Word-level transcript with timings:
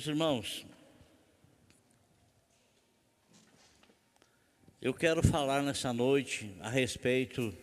Meus 0.00 0.08
irmãos, 0.08 0.66
eu 4.80 4.94
quero 4.94 5.22
falar 5.22 5.62
nessa 5.62 5.92
noite 5.92 6.50
a 6.60 6.70
respeito 6.70 7.54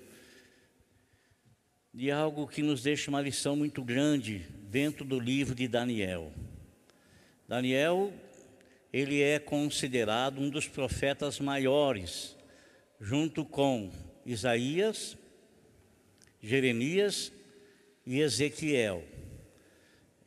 de 1.92 2.12
algo 2.12 2.48
que 2.48 2.62
nos 2.62 2.84
deixa 2.84 3.10
uma 3.10 3.22
lição 3.22 3.56
muito 3.56 3.84
grande 3.84 4.46
dentro 4.70 5.04
do 5.04 5.20
livro 5.20 5.56
de 5.56 5.68
Daniel. 5.68 6.32
Daniel, 7.48 8.14
ele 8.94 9.20
é 9.20 9.40
considerado 9.40 10.40
um 10.40 10.48
dos 10.48 10.68
profetas 10.68 11.40
maiores, 11.40 12.38
junto 13.02 13.44
com 13.44 13.92
Isaías, 14.24 15.18
Jeremias 16.40 17.32
e 18.06 18.20
Ezequiel. 18.20 19.04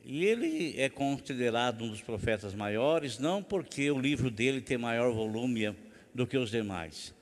E 0.03 0.25
ele 0.25 0.79
é 0.79 0.89
considerado 0.89 1.83
um 1.83 1.89
dos 1.89 2.01
profetas 2.01 2.55
maiores, 2.55 3.19
não 3.19 3.43
porque 3.43 3.91
o 3.91 3.99
livro 3.99 4.31
dele 4.31 4.59
tem 4.59 4.77
maior 4.77 5.11
volume 5.11 5.75
do 6.13 6.25
que 6.25 6.37
os 6.37 6.49
demais, 6.49 7.13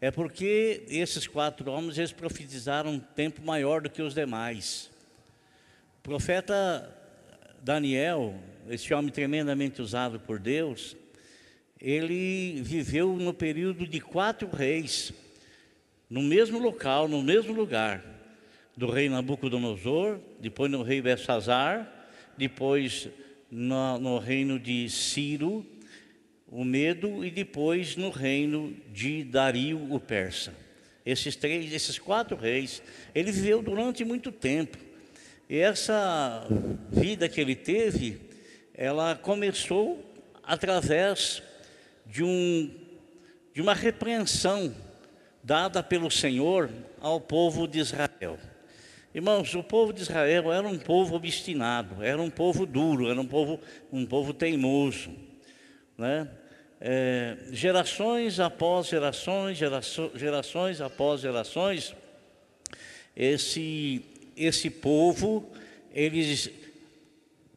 é 0.00 0.10
porque 0.10 0.84
esses 0.88 1.26
quatro 1.26 1.70
homens 1.70 1.98
eles 1.98 2.12
profetizaram 2.12 2.92
um 2.92 2.98
tempo 2.98 3.42
maior 3.44 3.82
do 3.82 3.90
que 3.90 4.00
os 4.00 4.14
demais. 4.14 4.90
O 5.98 6.02
profeta 6.02 6.96
Daniel, 7.62 8.34
esse 8.68 8.94
homem 8.94 9.12
tremendamente 9.12 9.82
usado 9.82 10.18
por 10.18 10.38
Deus, 10.38 10.96
ele 11.78 12.62
viveu 12.62 13.16
no 13.16 13.34
período 13.34 13.86
de 13.86 14.00
quatro 14.00 14.48
reis, 14.48 15.12
no 16.08 16.22
mesmo 16.22 16.58
local, 16.58 17.06
no 17.06 17.22
mesmo 17.22 17.52
lugar, 17.52 18.02
do 18.76 18.90
rei 18.90 19.10
Nabucodonosor, 19.10 20.18
depois 20.40 20.70
no 20.70 20.82
rei 20.82 21.02
Belsazar, 21.02 21.99
depois 22.40 23.06
no, 23.50 23.98
no 23.98 24.18
reino 24.18 24.58
de 24.58 24.88
Ciro, 24.88 25.66
o 26.48 26.64
Medo, 26.64 27.22
e 27.22 27.30
depois 27.30 27.96
no 27.96 28.08
reino 28.08 28.74
de 28.90 29.22
Dario 29.22 29.92
o 29.92 30.00
Persa. 30.00 30.54
Esses 31.04 31.36
três, 31.36 31.70
esses 31.70 31.98
quatro 31.98 32.36
reis, 32.38 32.82
ele 33.14 33.30
viveu 33.30 33.60
durante 33.60 34.06
muito 34.06 34.32
tempo. 34.32 34.78
E 35.50 35.58
essa 35.58 36.46
vida 36.90 37.28
que 37.28 37.42
ele 37.42 37.54
teve, 37.54 38.18
ela 38.72 39.14
começou 39.14 40.02
através 40.42 41.42
de, 42.06 42.24
um, 42.24 42.74
de 43.52 43.60
uma 43.60 43.74
repreensão 43.74 44.74
dada 45.44 45.82
pelo 45.82 46.10
Senhor 46.10 46.70
ao 47.00 47.20
povo 47.20 47.68
de 47.68 47.80
Israel. 47.80 48.38
Irmãos, 49.12 49.56
o 49.56 49.62
povo 49.62 49.92
de 49.92 50.02
Israel 50.02 50.52
era 50.52 50.68
um 50.68 50.78
povo 50.78 51.16
obstinado, 51.16 52.00
era 52.00 52.22
um 52.22 52.30
povo 52.30 52.64
duro, 52.64 53.10
era 53.10 53.20
um 53.20 53.26
povo, 53.26 53.58
um 53.92 54.06
povo 54.06 54.32
teimoso. 54.32 55.10
Né? 55.98 56.28
É, 56.80 57.36
gerações 57.50 58.38
após 58.38 58.86
gerações, 58.86 59.58
gerações, 60.14 60.80
após 60.80 61.20
gerações, 61.22 61.92
esse, 63.16 64.04
esse 64.36 64.70
povo, 64.70 65.50
eles 65.92 66.48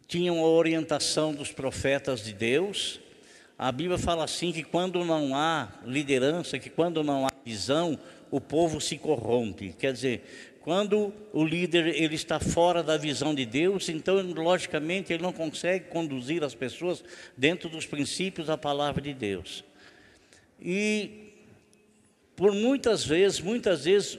tinham 0.07 0.39
a 0.39 0.47
orientação 0.47 1.35
dos 1.35 1.51
profetas 1.51 2.23
de 2.25 2.33
Deus. 2.33 2.99
A 3.59 3.71
Bíblia 3.71 3.99
fala 3.99 4.23
assim 4.23 4.51
que 4.51 4.63
quando 4.63 5.05
não 5.05 5.35
há 5.35 5.71
liderança, 5.85 6.57
que 6.57 6.71
quando 6.71 7.03
não 7.03 7.27
há 7.27 7.29
visão, 7.45 7.99
o 8.31 8.41
povo 8.41 8.81
se 8.81 8.97
corrompe. 8.97 9.75
Quer 9.77 9.93
dizer, 9.93 10.52
quando 10.63 11.13
o 11.33 11.43
líder 11.43 11.87
ele 11.87 12.15
está 12.15 12.39
fora 12.39 12.81
da 12.81 12.95
visão 12.95 13.35
de 13.35 13.45
Deus, 13.45 13.89
então 13.89 14.21
logicamente 14.21 15.11
ele 15.11 15.21
não 15.21 15.33
consegue 15.33 15.89
conduzir 15.89 16.41
as 16.41 16.55
pessoas 16.55 17.03
dentro 17.35 17.67
dos 17.67 17.85
princípios 17.85 18.47
da 18.47 18.57
palavra 18.57 19.01
de 19.01 19.13
Deus. 19.13 19.61
E 20.61 21.33
por 22.33 22.53
muitas 22.53 23.05
vezes, 23.05 23.41
muitas 23.41 23.83
vezes 23.83 24.17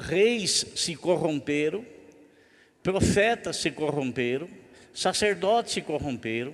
reis 0.00 0.66
se 0.74 0.96
corromperam, 0.96 1.86
profetas 2.82 3.58
se 3.58 3.70
corromperam, 3.70 4.48
sacerdotes 4.92 5.74
se 5.74 5.82
corromperam, 5.82 6.52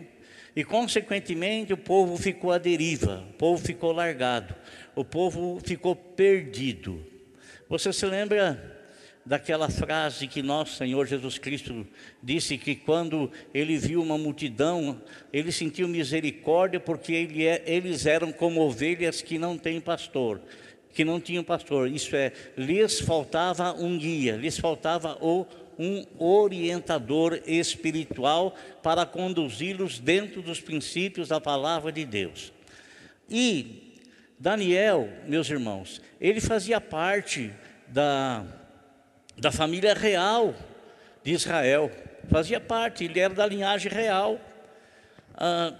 e 0.54 0.62
consequentemente 0.62 1.72
o 1.72 1.78
povo 1.78 2.18
ficou 2.18 2.52
à 2.52 2.58
deriva, 2.58 3.26
o 3.30 3.32
povo 3.32 3.64
ficou 3.64 3.92
largado, 3.92 4.54
o 4.94 5.06
povo 5.06 5.58
ficou 5.64 5.96
perdido. 5.96 7.09
Você 7.70 7.92
se 7.92 8.04
lembra 8.04 8.60
daquela 9.24 9.70
frase 9.70 10.26
que 10.26 10.42
nosso 10.42 10.74
Senhor 10.74 11.06
Jesus 11.06 11.38
Cristo 11.38 11.86
disse 12.20 12.58
que 12.58 12.74
quando 12.74 13.30
ele 13.54 13.78
viu 13.78 14.02
uma 14.02 14.18
multidão, 14.18 15.00
ele 15.32 15.52
sentiu 15.52 15.86
misericórdia 15.86 16.80
porque 16.80 17.12
ele 17.12 17.46
é, 17.46 17.62
eles 17.64 18.06
eram 18.06 18.32
como 18.32 18.60
ovelhas 18.60 19.22
que 19.22 19.38
não 19.38 19.56
têm 19.56 19.80
pastor, 19.80 20.40
que 20.92 21.04
não 21.04 21.20
tinham 21.20 21.44
pastor. 21.44 21.88
Isso 21.88 22.16
é, 22.16 22.32
lhes 22.56 22.98
faltava 22.98 23.72
um 23.74 23.96
guia, 23.96 24.34
lhes 24.34 24.58
faltava 24.58 25.16
o 25.20 25.46
um 25.78 26.04
orientador 26.18 27.40
espiritual 27.46 28.52
para 28.82 29.06
conduzi-los 29.06 30.00
dentro 30.00 30.42
dos 30.42 30.60
princípios 30.60 31.28
da 31.28 31.40
palavra 31.40 31.92
de 31.92 32.04
Deus. 32.04 32.52
E 33.30 33.89
Daniel, 34.40 35.06
meus 35.26 35.50
irmãos, 35.50 36.00
ele 36.18 36.40
fazia 36.40 36.80
parte 36.80 37.52
da, 37.86 38.42
da 39.36 39.52
família 39.52 39.92
real 39.92 40.54
de 41.22 41.32
Israel, 41.32 41.92
fazia 42.30 42.58
parte, 42.58 43.04
ele 43.04 43.20
era 43.20 43.34
da 43.34 43.44
linhagem 43.44 43.92
real. 43.92 44.40
Ah, 45.34 45.74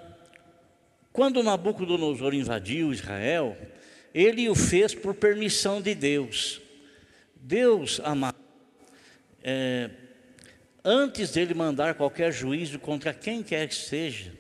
quando 1.10 1.42
Nabucodonosor 1.42 2.34
invadiu 2.34 2.92
Israel, 2.92 3.56
ele 4.12 4.46
o 4.46 4.54
fez 4.54 4.94
por 4.94 5.14
permissão 5.14 5.80
de 5.80 5.94
Deus. 5.94 6.60
Deus, 7.34 7.98
amado, 8.04 8.36
é, 9.42 9.88
antes 10.84 11.30
dele 11.30 11.54
mandar 11.54 11.94
qualquer 11.94 12.30
juízo 12.30 12.78
contra 12.78 13.14
quem 13.14 13.42
quer 13.42 13.66
que 13.68 13.74
seja, 13.74 14.38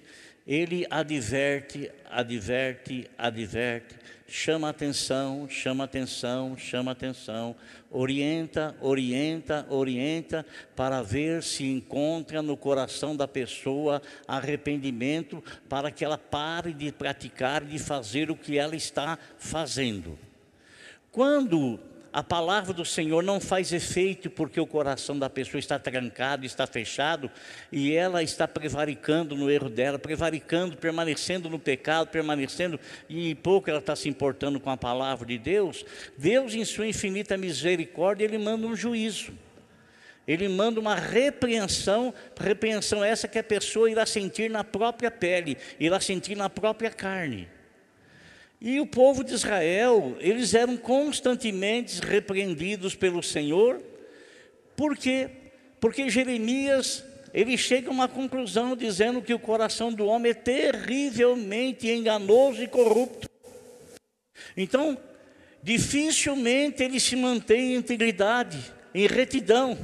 ele 0.50 0.84
adverte, 0.90 1.88
adverte, 2.10 3.08
adverte, 3.16 3.94
chama 4.26 4.68
atenção, 4.68 5.48
chama 5.48 5.84
atenção, 5.84 6.58
chama 6.58 6.90
atenção, 6.90 7.54
orienta, 7.88 8.76
orienta, 8.80 9.64
orienta, 9.70 10.44
para 10.74 11.02
ver 11.02 11.44
se 11.44 11.64
encontra 11.66 12.42
no 12.42 12.56
coração 12.56 13.14
da 13.14 13.28
pessoa 13.28 14.02
arrependimento, 14.26 15.40
para 15.68 15.88
que 15.92 16.04
ela 16.04 16.18
pare 16.18 16.72
de 16.72 16.90
praticar, 16.90 17.64
de 17.64 17.78
fazer 17.78 18.28
o 18.28 18.34
que 18.34 18.58
ela 18.58 18.74
está 18.74 19.16
fazendo. 19.38 20.18
Quando 21.12 21.78
a 22.12 22.22
palavra 22.22 22.72
do 22.72 22.84
Senhor 22.84 23.22
não 23.22 23.40
faz 23.40 23.72
efeito 23.72 24.28
porque 24.28 24.60
o 24.60 24.66
coração 24.66 25.18
da 25.18 25.30
pessoa 25.30 25.58
está 25.58 25.78
trancado, 25.78 26.44
está 26.44 26.66
fechado 26.66 27.30
e 27.70 27.92
ela 27.92 28.22
está 28.22 28.48
prevaricando 28.48 29.36
no 29.36 29.50
erro 29.50 29.68
dela, 29.68 29.98
prevaricando, 29.98 30.76
permanecendo 30.76 31.48
no 31.48 31.58
pecado, 31.58 32.08
permanecendo 32.08 32.80
e 33.08 33.34
pouco 33.36 33.70
ela 33.70 33.78
está 33.78 33.94
se 33.94 34.08
importando 34.08 34.58
com 34.58 34.70
a 34.70 34.76
palavra 34.76 35.24
de 35.24 35.38
Deus. 35.38 35.84
Deus, 36.18 36.54
em 36.54 36.64
sua 36.64 36.86
infinita 36.86 37.36
misericórdia, 37.36 38.24
Ele 38.24 38.38
manda 38.38 38.66
um 38.66 38.74
juízo. 38.74 39.32
Ele 40.26 40.48
manda 40.48 40.78
uma 40.78 40.94
repreensão, 40.94 42.12
repreensão 42.38 43.04
essa 43.04 43.26
que 43.26 43.38
a 43.38 43.44
pessoa 43.44 43.90
irá 43.90 44.04
sentir 44.04 44.50
na 44.50 44.62
própria 44.62 45.10
pele, 45.10 45.56
irá 45.78 45.98
sentir 46.00 46.36
na 46.36 46.48
própria 46.48 46.90
carne. 46.90 47.48
E 48.60 48.78
o 48.78 48.86
povo 48.86 49.24
de 49.24 49.32
Israel, 49.32 50.16
eles 50.20 50.52
eram 50.52 50.76
constantemente 50.76 52.00
repreendidos 52.00 52.94
pelo 52.94 53.22
Senhor, 53.22 53.80
por 54.76 54.96
quê? 54.96 55.28
Porque 55.80 56.08
Jeremias, 56.08 57.04
ele 57.32 57.56
chega 57.56 57.88
a 57.88 57.92
uma 57.92 58.08
conclusão 58.08 58.76
dizendo 58.76 59.22
que 59.22 59.32
o 59.32 59.38
coração 59.38 59.92
do 59.92 60.06
homem 60.06 60.30
é 60.32 60.34
terrivelmente 60.34 61.88
enganoso 61.88 62.62
e 62.62 62.68
corrupto. 62.68 63.28
Então, 64.56 64.96
dificilmente 65.62 66.82
ele 66.82 66.98
se 66.98 67.14
mantém 67.16 67.72
em 67.72 67.76
integridade, 67.76 68.58
em 68.94 69.06
retidão. 69.06 69.76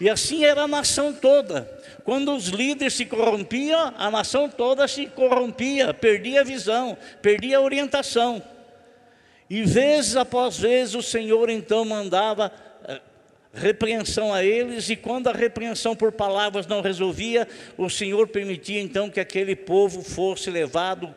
E 0.00 0.10
assim 0.10 0.44
era 0.44 0.62
a 0.62 0.68
nação 0.68 1.12
toda. 1.12 1.70
Quando 2.04 2.34
os 2.34 2.48
líderes 2.48 2.94
se 2.94 3.06
corrompiam, 3.06 3.94
a 3.96 4.10
nação 4.10 4.48
toda 4.48 4.86
se 4.86 5.06
corrompia, 5.06 5.94
perdia 5.94 6.40
a 6.40 6.44
visão, 6.44 6.96
perdia 7.22 7.58
a 7.58 7.60
orientação. 7.60 8.42
E 9.48 9.62
vezes 9.62 10.16
após 10.16 10.58
vezes 10.58 10.94
o 10.94 11.02
Senhor 11.02 11.48
então 11.48 11.84
mandava 11.84 12.52
eh, 12.86 13.00
repreensão 13.52 14.32
a 14.32 14.42
eles, 14.42 14.90
e 14.90 14.96
quando 14.96 15.28
a 15.28 15.32
repreensão 15.32 15.94
por 15.94 16.12
palavras 16.12 16.66
não 16.66 16.80
resolvia, 16.80 17.46
o 17.76 17.88
Senhor 17.88 18.26
permitia 18.28 18.80
então 18.80 19.08
que 19.10 19.20
aquele 19.20 19.54
povo 19.54 20.02
fosse 20.02 20.50
levado 20.50 21.14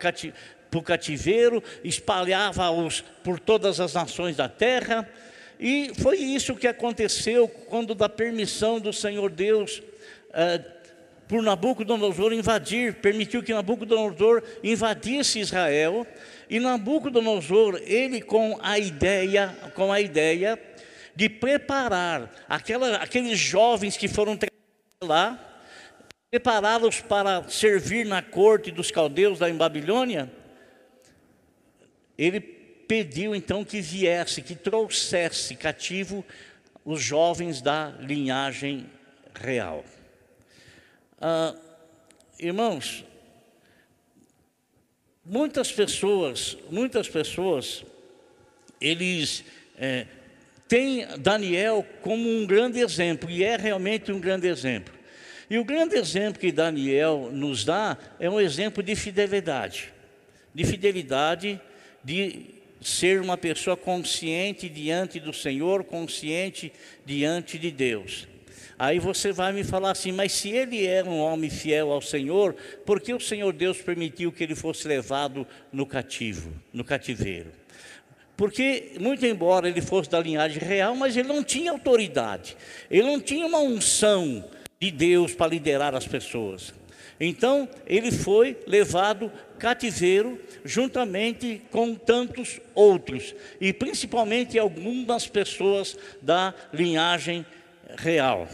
para 0.69 0.79
o 0.79 0.83
cativeiro, 0.83 1.63
espalhava-os 1.83 3.01
por 3.23 3.39
todas 3.39 3.79
as 3.79 3.93
nações 3.93 4.35
da 4.35 4.47
terra, 4.47 5.09
e 5.59 5.91
foi 5.95 6.17
isso 6.17 6.55
que 6.55 6.67
aconteceu 6.67 7.47
quando, 7.47 7.95
da 7.95 8.07
permissão 8.07 8.79
do 8.79 8.93
Senhor 8.93 9.31
Deus, 9.31 9.81
eh, 10.33 10.61
por 11.27 11.41
Nabucodonosor 11.41 12.31
invadir, 12.31 12.95
permitiu 12.95 13.43
que 13.43 13.53
Nabucodonosor 13.53 14.43
invadisse 14.63 15.39
Israel, 15.39 16.05
e 16.49 16.59
Nabucodonosor, 16.59 17.81
ele 17.85 18.21
com 18.21 18.57
a 18.61 18.79
ideia, 18.79 19.55
com 19.73 19.91
a 19.91 19.99
ideia 19.99 20.59
de 21.15 21.27
preparar 21.27 22.31
aquela, 22.47 22.97
aqueles 22.97 23.39
jovens 23.39 23.97
que 23.97 24.07
foram 24.07 24.37
lá, 25.03 25.43
prepará-los 26.29 27.01
para 27.01 27.43
servir 27.49 28.05
na 28.05 28.21
corte 28.21 28.69
dos 28.71 28.91
caldeus 28.91 29.39
lá 29.39 29.49
em 29.49 29.55
Babilônia, 29.55 30.31
ele 32.17 32.56
pediu 32.87 33.35
então 33.35 33.65
que 33.65 33.81
viesse, 33.81 34.41
que 34.41 34.55
trouxesse 34.55 35.55
cativo 35.55 36.23
os 36.85 37.01
jovens 37.01 37.61
da 37.61 37.93
linhagem 37.99 38.89
real. 39.35 39.83
Ah, 41.19 41.53
irmãos, 42.39 43.03
muitas 45.25 45.71
pessoas, 45.71 46.57
muitas 46.71 47.09
pessoas, 47.09 47.83
eles 48.79 49.43
é, 49.77 50.05
têm 50.67 51.05
Daniel 51.19 51.85
como 52.01 52.29
um 52.29 52.45
grande 52.45 52.79
exemplo, 52.79 53.29
e 53.29 53.43
é 53.43 53.57
realmente 53.57 54.11
um 54.11 54.19
grande 54.19 54.47
exemplo. 54.47 54.93
E 55.49 55.57
o 55.57 55.65
grande 55.65 55.95
exemplo 55.95 56.39
que 56.39 56.51
Daniel 56.51 57.29
nos 57.31 57.65
dá 57.65 57.97
é 58.19 58.29
um 58.29 58.39
exemplo 58.39 58.83
de 58.83 58.95
fidelidade, 58.95 59.93
de 60.53 60.63
fidelidade, 60.65 61.59
de 62.03 62.56
ser 62.81 63.21
uma 63.21 63.37
pessoa 63.37 63.75
consciente 63.75 64.69
diante 64.69 65.19
do 65.19 65.33
Senhor, 65.33 65.83
consciente 65.83 66.71
diante 67.05 67.57
de 67.57 67.71
Deus. 67.71 68.27
Aí 68.79 68.99
você 68.99 69.31
vai 69.31 69.51
me 69.51 69.63
falar 69.63 69.91
assim, 69.91 70.11
mas 70.11 70.31
se 70.31 70.49
ele 70.49 70.85
era 70.85 71.09
um 71.09 71.19
homem 71.19 71.49
fiel 71.49 71.91
ao 71.91 72.01
Senhor, 72.01 72.55
por 72.85 73.01
que 73.01 73.11
o 73.11 73.19
Senhor 73.19 73.51
Deus 73.51 73.81
permitiu 73.81 74.31
que 74.31 74.43
ele 74.43 74.53
fosse 74.53 74.87
levado 74.87 75.47
no 75.73 75.85
cativo, 75.85 76.53
no 76.71 76.83
cativeiro? 76.83 77.51
Porque, 78.35 78.93
muito 78.99 79.25
embora 79.25 79.67
ele 79.67 79.81
fosse 79.81 80.11
da 80.11 80.19
linhagem 80.19 80.61
real, 80.61 80.95
mas 80.95 81.17
ele 81.17 81.27
não 81.27 81.43
tinha 81.43 81.71
autoridade, 81.71 82.55
ele 82.89 83.07
não 83.07 83.19
tinha 83.19 83.47
uma 83.47 83.57
unção 83.57 84.47
de 84.79 84.91
Deus 84.91 85.33
para 85.33 85.49
liderar 85.49 85.95
as 85.95 86.07
pessoas. 86.07 86.71
Então, 87.19 87.67
ele 87.85 88.11
foi 88.11 88.57
levado 88.67 89.31
cativeiro 89.57 90.39
juntamente 90.63 91.61
com 91.71 91.95
tantos 91.95 92.59
outros, 92.75 93.33
e 93.59 93.73
principalmente 93.73 94.59
algumas 94.59 95.27
pessoas 95.27 95.97
da 96.21 96.53
linhagem 96.71 97.45
real. 97.97 98.47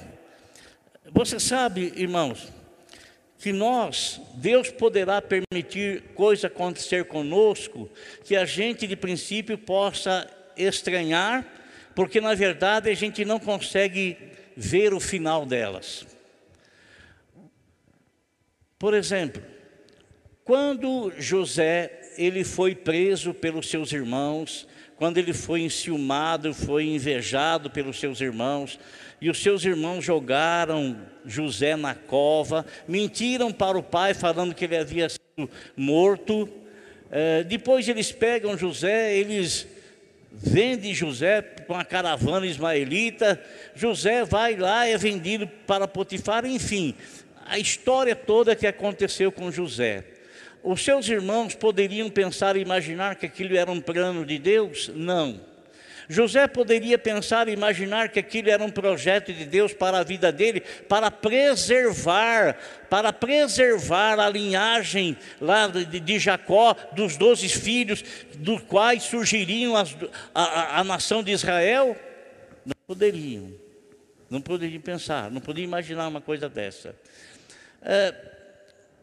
Você 1.12 1.40
sabe, 1.40 1.92
irmãos, 1.96 2.48
que 3.38 3.52
nós, 3.52 4.22
Deus 4.36 4.70
poderá 4.70 5.22
permitir 5.22 6.02
coisa 6.16 6.48
acontecer 6.48 7.04
conosco 7.06 7.90
que 8.24 8.38
a 8.38 8.46
gente 8.46 8.88
de 8.88 8.96
princípio 8.96 9.58
possa 9.58 10.30
estranhar, 10.56 11.46
porque 11.94 12.22
na 12.22 12.34
verdade 12.34 12.90
a 12.90 12.96
gente 12.96 13.26
não 13.26 13.40
consegue 13.40 14.18
ver 14.56 14.94
o 14.94 15.00
final 15.00 15.46
delas. 15.46 16.13
Por 18.84 18.94
exemplo, 18.94 19.42
quando 20.44 21.14
José 21.18 22.02
ele 22.18 22.44
foi 22.44 22.76
preso 22.76 23.34
pelos 23.34 23.70
seus 23.70 23.94
irmãos, 23.94 24.68
quando 24.98 25.18
ele 25.18 25.32
foi 25.32 25.62
enciumado, 25.62 26.54
foi 26.54 26.88
invejado 26.88 27.70
pelos 27.70 27.98
seus 27.98 28.20
irmãos, 28.20 28.78
e 29.22 29.30
os 29.30 29.42
seus 29.42 29.64
irmãos 29.64 30.04
jogaram 30.04 31.00
José 31.26 31.78
na 31.78 31.96
cova, 31.96 32.66
mentiram 32.86 33.54
para 33.54 33.78
o 33.78 33.82
pai, 33.82 34.14
falando 34.14 34.54
que 34.54 34.66
ele 34.66 34.76
havia 34.76 35.08
sido 35.08 35.50
morto. 35.78 36.50
É, 37.10 37.42
depois 37.42 37.88
eles 37.88 38.12
pegam 38.12 38.58
José, 38.58 39.16
eles 39.16 39.66
vendem 40.30 40.94
José 40.94 41.42
para 41.42 41.74
uma 41.74 41.86
caravana 41.86 42.46
ismaelita. 42.46 43.42
José 43.74 44.26
vai 44.26 44.58
lá, 44.58 44.86
é 44.86 44.98
vendido 44.98 45.48
para 45.66 45.88
Potifar, 45.88 46.46
enfim 46.46 46.94
a 47.46 47.60
história 47.60 48.16
toda 48.16 48.56
que 48.56 48.68
aconteceu 48.68 49.32
com 49.32 49.52
José. 49.52 50.06
Os 50.64 50.84
seus 50.84 51.08
irmãos 51.10 51.56
poderiam 51.56 52.10
pensar 52.10 52.56
e 52.56 52.62
imaginar 52.62 53.16
que 53.16 53.26
aquilo 53.26 53.58
era 53.58 53.70
um 53.70 53.82
plano 53.82 54.26
de 54.26 54.40
Deus? 54.40 54.90
Não. 54.96 55.40
José 56.08 56.48
poderia 56.48 56.98
pensar 56.98 57.48
e 57.48 57.54
imaginar 57.54 58.10
que 58.10 58.20
aquilo 58.20 58.50
era 58.50 58.64
um 58.64 58.70
projeto 58.70 59.32
de 59.34 59.46
Deus 59.46 59.74
para 59.74 60.00
a 60.00 60.04
vida 60.04 60.32
dele, 60.32 60.62
para 60.88 61.10
preservar, 61.10 62.58
para 62.90 63.12
preservar 63.14 64.20
a 64.20 64.30
linhagem 64.30 65.18
lá 65.40 65.68
de, 65.68 66.00
de 66.00 66.20
Jacó, 66.20 66.76
dos 66.92 67.18
doze 67.18 67.48
filhos, 67.50 68.04
dos 68.36 68.62
quais 68.64 69.04
surgiriam 69.04 69.76
as, 69.76 69.96
a, 70.36 70.44
a, 70.44 70.80
a 70.80 70.84
nação 70.84 71.24
de 71.24 71.32
Israel? 71.32 71.96
Não 72.66 72.76
poderiam, 72.86 73.54
não 74.30 74.42
poderiam 74.42 74.82
pensar, 74.82 75.32
não 75.32 75.42
poderiam 75.42 75.68
imaginar 75.68 76.08
uma 76.08 76.22
coisa 76.22 76.50
dessa 76.50 76.96
é, 77.84 78.14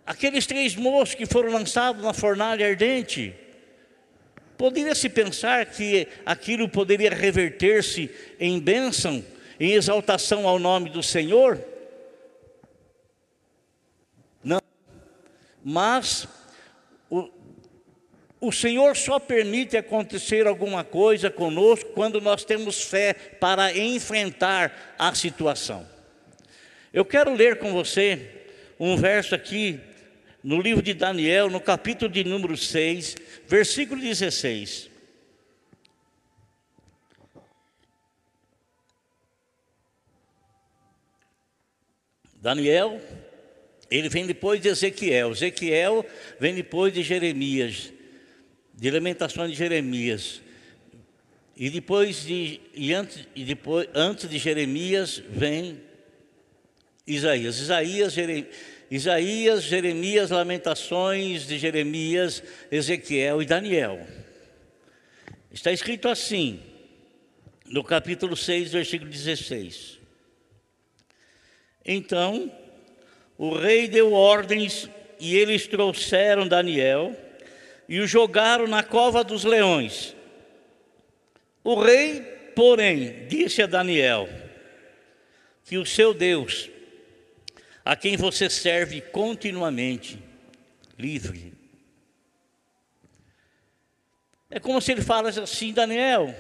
aqueles 0.07 0.47
três 0.47 0.75
moços 0.75 1.15
que 1.15 1.27
foram 1.27 1.53
lançados 1.53 2.03
na 2.03 2.13
fornalha 2.13 2.67
ardente, 2.67 3.35
poderia 4.57 4.95
se 4.95 5.09
pensar 5.09 5.67
que 5.67 6.09
aquilo 6.27 6.69
poderia 6.69 7.11
reverter-se 7.11 8.11
em 8.39 8.59
bênção, 8.59 9.25
em 9.59 9.73
exaltação 9.73 10.49
ao 10.49 10.59
nome 10.59 10.91
do 10.91 11.03
Senhor? 11.03 11.59
Não. 14.43 14.61
Mas 15.65 16.27
o, 17.09 17.31
o 18.41 18.51
Senhor 18.51 18.97
só 18.97 19.19
permite 19.19 19.77
acontecer 19.77 20.47
alguma 20.47 20.83
coisa 20.83 21.31
conosco 21.31 21.91
quando 21.93 22.21
nós 22.21 22.45
temos 22.45 22.83
fé 22.83 23.13
para 23.15 23.77
enfrentar 23.77 24.95
a 24.99 25.15
situação. 25.15 25.87
Eu 26.93 27.05
quero 27.05 27.33
ler 27.35 27.59
com 27.59 27.73
você 27.73 28.40
um 28.81 28.97
verso 28.97 29.35
aqui 29.35 29.79
no 30.43 30.59
livro 30.59 30.83
de 30.83 30.95
Daniel, 30.95 31.51
no 31.51 31.61
capítulo 31.61 32.11
de 32.11 32.25
número 32.25 32.57
6, 32.57 33.15
versículo 33.47 34.01
16. 34.01 34.89
Daniel, 42.41 42.99
ele 43.91 44.09
vem 44.09 44.27
depois 44.27 44.59
de 44.63 44.69
Ezequiel. 44.69 45.33
Ezequiel 45.33 46.07
vem 46.41 46.55
depois 46.55 46.95
de 46.95 47.03
Jeremias, 47.03 47.93
de 48.73 48.91
Lamentações 48.91 49.51
de 49.51 49.59
Jeremias. 49.59 50.41
E 51.55 51.69
depois 51.69 52.25
de, 52.25 52.63
e 52.75 52.95
antes, 52.95 53.29
e 53.37 53.45
depois, 53.45 53.87
antes 53.95 54.27
de 54.27 54.39
Jeremias 54.39 55.23
vem 55.29 55.90
Isaías. 57.15 57.59
Isaías, 57.59 58.13
Jeremias. 58.13 58.57
Isaías, 58.91 59.63
Jeremias, 59.63 60.31
Lamentações 60.31 61.47
de 61.47 61.59
Jeremias, 61.59 62.43
Ezequiel 62.73 63.41
e 63.41 63.47
Daniel. 63.47 64.05
Está 65.53 65.71
escrito 65.71 66.09
assim, 66.09 66.61
no 67.67 67.85
capítulo 67.85 68.37
6, 68.37 68.73
versículo 68.73 69.09
16. 69.09 70.01
Então, 71.85 72.53
o 73.39 73.55
rei 73.55 73.87
deu 73.87 74.13
ordens 74.13 74.91
e 75.21 75.37
eles 75.37 75.69
trouxeram 75.69 76.49
Daniel 76.49 77.17
e 77.89 78.01
o 78.01 78.09
jogaram 78.09 78.67
na 78.67 78.83
cova 78.83 79.23
dos 79.23 79.45
leões. 79.45 80.17
O 81.63 81.81
rei, 81.81 82.23
porém, 82.57 83.29
disse 83.29 83.63
a 83.63 83.67
Daniel 83.67 84.29
que 85.65 85.79
o 85.79 85.87
seu 85.87 86.13
Deus 86.13 86.69
a 87.91 87.97
quem 87.97 88.17
você 88.17 88.49
serve 88.49 89.01
continuamente, 89.01 90.17
livre. 90.97 91.53
É 94.49 94.61
como 94.61 94.81
se 94.81 94.93
ele 94.93 95.03
falasse 95.03 95.41
assim, 95.41 95.73
Daniel, 95.73 96.33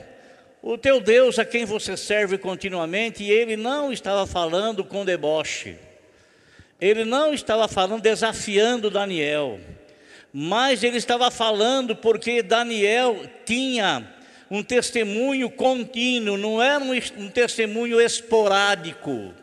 o 0.62 0.78
teu 0.78 1.00
Deus 1.00 1.40
a 1.40 1.44
quem 1.44 1.64
você 1.64 1.96
serve 1.96 2.38
continuamente, 2.38 3.24
e 3.24 3.32
ele 3.32 3.56
não 3.56 3.92
estava 3.92 4.28
falando 4.28 4.84
com 4.84 5.04
deboche, 5.04 5.76
ele 6.80 7.04
não 7.04 7.34
estava 7.34 7.66
falando 7.66 8.00
desafiando 8.00 8.88
Daniel, 8.88 9.58
mas 10.32 10.84
ele 10.84 10.98
estava 10.98 11.32
falando 11.32 11.96
porque 11.96 12.44
Daniel 12.44 13.28
tinha 13.44 14.08
um 14.48 14.62
testemunho 14.62 15.50
contínuo, 15.50 16.38
não 16.38 16.62
era 16.62 16.78
um, 16.78 16.92
um 16.92 17.28
testemunho 17.28 18.00
esporádico. 18.00 19.34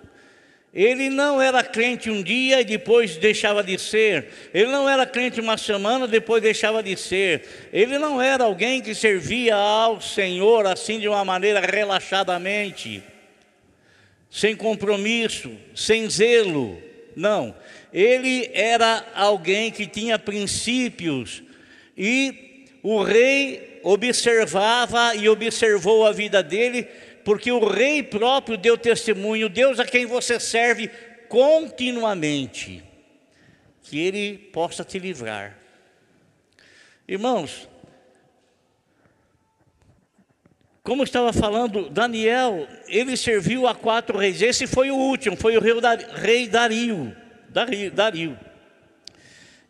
Ele 0.78 1.10
não 1.10 1.42
era 1.42 1.64
crente 1.64 2.08
um 2.08 2.22
dia 2.22 2.62
e 2.62 2.64
depois 2.64 3.18
deixava 3.18 3.64
de 3.64 3.80
ser. 3.80 4.28
Ele 4.54 4.68
não 4.68 4.88
era 4.88 5.08
crente 5.08 5.42
uma 5.42 5.58
semana, 5.58 6.08
depois 6.08 6.40
deixava 6.40 6.84
de 6.84 6.96
ser. 6.96 7.70
Ele 7.74 7.98
não 7.98 8.22
era 8.22 8.44
alguém 8.44 8.80
que 8.80 8.94
servia 8.94 9.56
ao 9.56 10.00
Senhor 10.00 10.68
assim 10.68 11.00
de 11.00 11.08
uma 11.08 11.26
maneira 11.26 11.62
relaxadamente, 11.62 13.02
sem 14.30 14.56
compromisso, 14.56 15.50
sem 15.74 16.08
zelo. 16.08 16.80
Não, 17.16 17.56
ele 17.92 18.48
era 18.54 19.04
alguém 19.16 19.72
que 19.72 19.88
tinha 19.88 20.20
princípios 20.20 21.42
e 21.98 22.68
o 22.84 23.02
rei 23.02 23.80
observava 23.82 25.16
e 25.16 25.28
observou 25.28 26.06
a 26.06 26.12
vida 26.12 26.44
dele, 26.44 26.88
porque 27.28 27.52
o 27.52 27.60
rei 27.68 28.02
próprio 28.02 28.58
deu 28.58 28.78
testemunho, 28.78 29.50
Deus 29.50 29.82
a 29.82 29.86
quem 29.86 30.06
você 30.06 30.40
serve 30.40 30.90
continuamente, 31.28 32.82
que 33.84 34.00
ele 34.00 34.38
possa 34.38 34.82
te 34.86 34.98
livrar. 34.98 35.58
Irmãos, 37.06 37.68
como 40.82 41.04
estava 41.04 41.34
falando, 41.34 41.90
Daniel, 41.90 42.66
ele 42.88 43.18
serviu 43.18 43.68
a 43.68 43.76
quatro 43.76 44.18
reis. 44.18 44.42
Esse 44.42 44.66
foi 44.66 44.90
o 44.90 44.96
último, 44.96 45.36
foi 45.36 45.58
o 45.58 45.60
rei 45.60 46.48
Dario. 46.48 47.14
Dario, 47.50 47.92
Dario. 47.92 48.40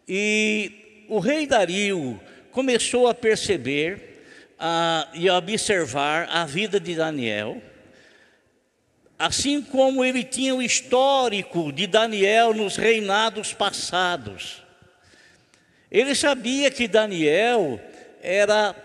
E 0.08 1.06
o 1.10 1.18
rei 1.18 1.48
Dario 1.48 2.22
começou 2.52 3.08
a 3.08 3.16
perceber 3.16 4.07
a, 4.60 5.08
e 5.14 5.30
observar 5.30 6.28
a 6.32 6.46
vida 6.46 6.80
de 6.80 6.96
Daniel, 6.96 7.62
assim 9.18 9.62
como 9.62 10.04
ele 10.04 10.24
tinha 10.24 10.54
o 10.56 10.62
histórico 10.62 11.72
de 11.72 11.88
Daniel 11.88 12.54
nos 12.54 12.76
reinados 12.76 13.54
passados. 13.54 14.64
Ele 15.92 16.14
sabia 16.14 16.70
que 16.70 16.88
Daniel 16.88 17.80
era 18.22 18.76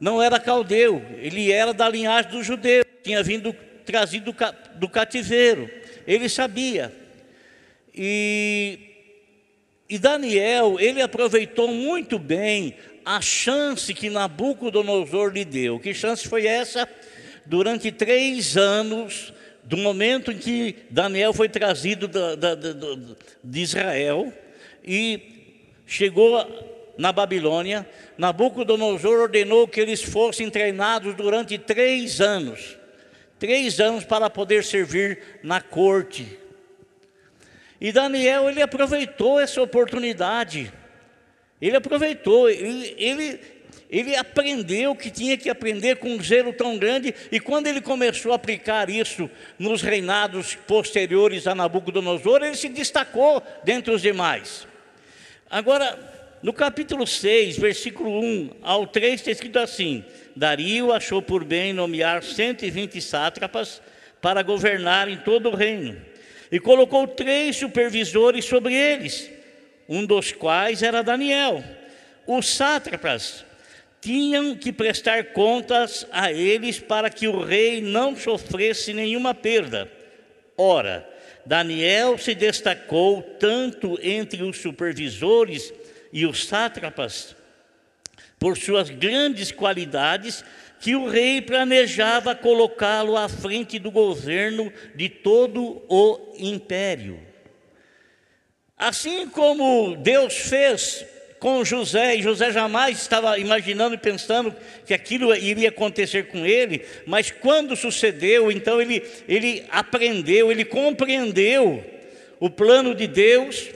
não 0.00 0.22
era 0.22 0.40
caldeu, 0.40 1.04
ele 1.18 1.52
era 1.52 1.74
da 1.74 1.86
linhagem 1.86 2.30
dos 2.30 2.46
judeus, 2.46 2.86
tinha 3.02 3.22
vindo 3.22 3.54
trazido 3.84 4.34
do 4.76 4.88
cativeiro, 4.88 5.70
ele 6.06 6.26
sabia. 6.26 6.90
E, 7.94 8.78
e 9.90 9.98
Daniel, 9.98 10.80
ele 10.80 11.02
aproveitou 11.02 11.68
muito 11.68 12.18
bem 12.18 12.76
a 13.04 13.20
chance 13.20 13.92
que 13.94 14.10
Nabucodonosor 14.10 15.32
lhe 15.32 15.44
deu. 15.44 15.78
Que 15.78 15.94
chance 15.94 16.26
foi 16.26 16.46
essa? 16.46 16.88
Durante 17.46 17.90
três 17.90 18.56
anos, 18.56 19.32
do 19.64 19.76
momento 19.76 20.32
em 20.32 20.38
que 20.38 20.76
Daniel 20.90 21.32
foi 21.32 21.48
trazido 21.48 22.06
da, 22.06 22.34
da, 22.34 22.54
da, 22.54 22.72
de 23.42 23.60
Israel 23.60 24.32
e 24.84 25.64
chegou 25.86 26.44
na 26.98 27.12
Babilônia, 27.12 27.88
Nabucodonosor 28.18 29.20
ordenou 29.20 29.66
que 29.66 29.80
eles 29.80 30.02
fossem 30.02 30.50
treinados 30.50 31.14
durante 31.14 31.56
três 31.58 32.20
anos 32.20 32.80
três 33.40 33.80
anos 33.80 34.04
para 34.04 34.28
poder 34.28 34.62
servir 34.62 35.40
na 35.42 35.62
corte. 35.62 36.38
E 37.80 37.90
Daniel, 37.90 38.50
ele 38.50 38.60
aproveitou 38.60 39.40
essa 39.40 39.62
oportunidade, 39.62 40.70
ele 41.60 41.76
aproveitou, 41.76 42.48
ele, 42.48 42.94
ele, 42.96 43.40
ele 43.90 44.16
aprendeu 44.16 44.92
o 44.92 44.96
que 44.96 45.10
tinha 45.10 45.36
que 45.36 45.50
aprender 45.50 45.96
com 45.96 46.10
um 46.10 46.22
zelo 46.22 46.52
tão 46.52 46.78
grande, 46.78 47.14
e 47.30 47.38
quando 47.38 47.66
ele 47.66 47.80
começou 47.80 48.32
a 48.32 48.36
aplicar 48.36 48.88
isso 48.88 49.28
nos 49.58 49.82
reinados 49.82 50.54
posteriores 50.54 51.46
a 51.46 51.54
Nabucodonosor, 51.54 52.42
ele 52.42 52.56
se 52.56 52.68
destacou 52.68 53.42
dentre 53.62 53.92
os 53.92 54.00
demais. 54.00 54.66
Agora, 55.50 55.98
no 56.42 56.52
capítulo 56.52 57.06
6, 57.06 57.58
versículo 57.58 58.18
1 58.18 58.50
ao 58.62 58.86
3, 58.86 59.14
está 59.14 59.30
escrito 59.30 59.58
assim: 59.58 60.02
Dario 60.34 60.92
achou 60.92 61.20
por 61.20 61.44
bem 61.44 61.72
nomear 61.72 62.22
120 62.22 63.00
sátrapas 63.02 63.82
para 64.22 64.42
governar 64.42 65.08
em 65.08 65.18
todo 65.18 65.50
o 65.50 65.54
reino, 65.54 66.00
e 66.50 66.58
colocou 66.58 67.06
três 67.06 67.56
supervisores 67.56 68.46
sobre 68.46 68.74
eles, 68.74 69.30
um 69.90 70.06
dos 70.06 70.30
quais 70.30 70.84
era 70.84 71.02
Daniel. 71.02 71.64
Os 72.24 72.48
sátrapas 72.48 73.44
tinham 74.00 74.54
que 74.54 74.72
prestar 74.72 75.32
contas 75.32 76.06
a 76.12 76.32
eles 76.32 76.78
para 76.78 77.10
que 77.10 77.26
o 77.26 77.42
rei 77.42 77.82
não 77.82 78.16
sofresse 78.16 78.94
nenhuma 78.94 79.34
perda. 79.34 79.90
Ora, 80.56 81.06
Daniel 81.44 82.16
se 82.16 82.36
destacou 82.36 83.20
tanto 83.20 83.98
entre 84.00 84.44
os 84.44 84.58
supervisores 84.58 85.74
e 86.12 86.24
os 86.24 86.46
sátrapas, 86.46 87.34
por 88.38 88.56
suas 88.56 88.88
grandes 88.88 89.50
qualidades, 89.50 90.44
que 90.78 90.94
o 90.94 91.08
rei 91.08 91.42
planejava 91.42 92.34
colocá-lo 92.34 93.16
à 93.16 93.28
frente 93.28 93.78
do 93.78 93.90
governo 93.90 94.72
de 94.94 95.08
todo 95.08 95.82
o 95.88 96.34
império. 96.38 97.29
Assim 98.80 99.28
como 99.28 99.94
Deus 99.96 100.34
fez 100.34 101.04
com 101.38 101.64
José, 101.64 102.16
e 102.16 102.22
José 102.22 102.50
jamais 102.50 102.98
estava 102.98 103.38
imaginando 103.38 103.94
e 103.94 103.98
pensando 103.98 104.54
que 104.84 104.92
aquilo 104.92 105.34
iria 105.34 105.68
acontecer 105.68 106.26
com 106.28 106.44
ele, 106.44 106.84
mas 107.06 107.30
quando 107.30 107.76
sucedeu, 107.76 108.50
então 108.50 108.80
ele, 108.80 109.02
ele 109.28 109.64
aprendeu, 109.70 110.50
ele 110.50 110.64
compreendeu 110.64 111.84
o 112.40 112.50
plano 112.50 112.94
de 112.94 113.06
Deus 113.06 113.70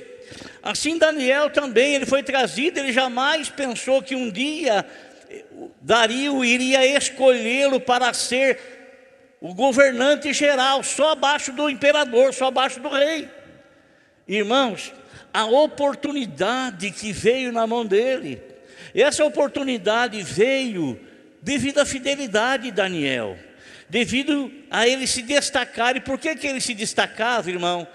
Assim 0.64 0.96
Daniel 0.96 1.50
também, 1.50 1.94
ele 1.94 2.06
foi 2.06 2.23
trazido, 2.23 2.80
ele 2.80 2.90
jamais 2.90 3.50
pensou 3.50 4.02
que 4.02 4.16
um 4.16 4.30
dia 4.30 4.82
Dario 5.82 6.42
iria 6.42 6.87
escolhê-lo 6.87 7.78
para 7.78 8.14
ser 8.14 8.58
o 9.42 9.52
governante 9.52 10.32
geral, 10.32 10.82
só 10.82 11.11
abaixo 11.11 11.52
do 11.52 11.68
imperador, 11.68 12.32
só 12.32 12.46
abaixo 12.46 12.80
do 12.80 12.88
rei. 12.88 13.28
Irmãos, 14.26 14.92
a 15.32 15.44
oportunidade 15.46 16.90
que 16.90 17.12
veio 17.12 17.52
na 17.52 17.66
mão 17.66 17.84
dele, 17.84 18.40
essa 18.94 19.24
oportunidade 19.24 20.22
veio 20.22 20.98
devido 21.42 21.78
à 21.78 21.84
fidelidade 21.84 22.64
de 22.64 22.70
Daniel, 22.70 23.36
devido 23.88 24.50
a 24.70 24.88
ele 24.88 25.06
se 25.06 25.22
destacar. 25.22 25.96
E 25.96 26.00
por 26.00 26.18
que, 26.18 26.34
que 26.36 26.46
ele 26.46 26.60
se 26.60 26.72
destacava, 26.72 27.50
irmão? 27.50 27.86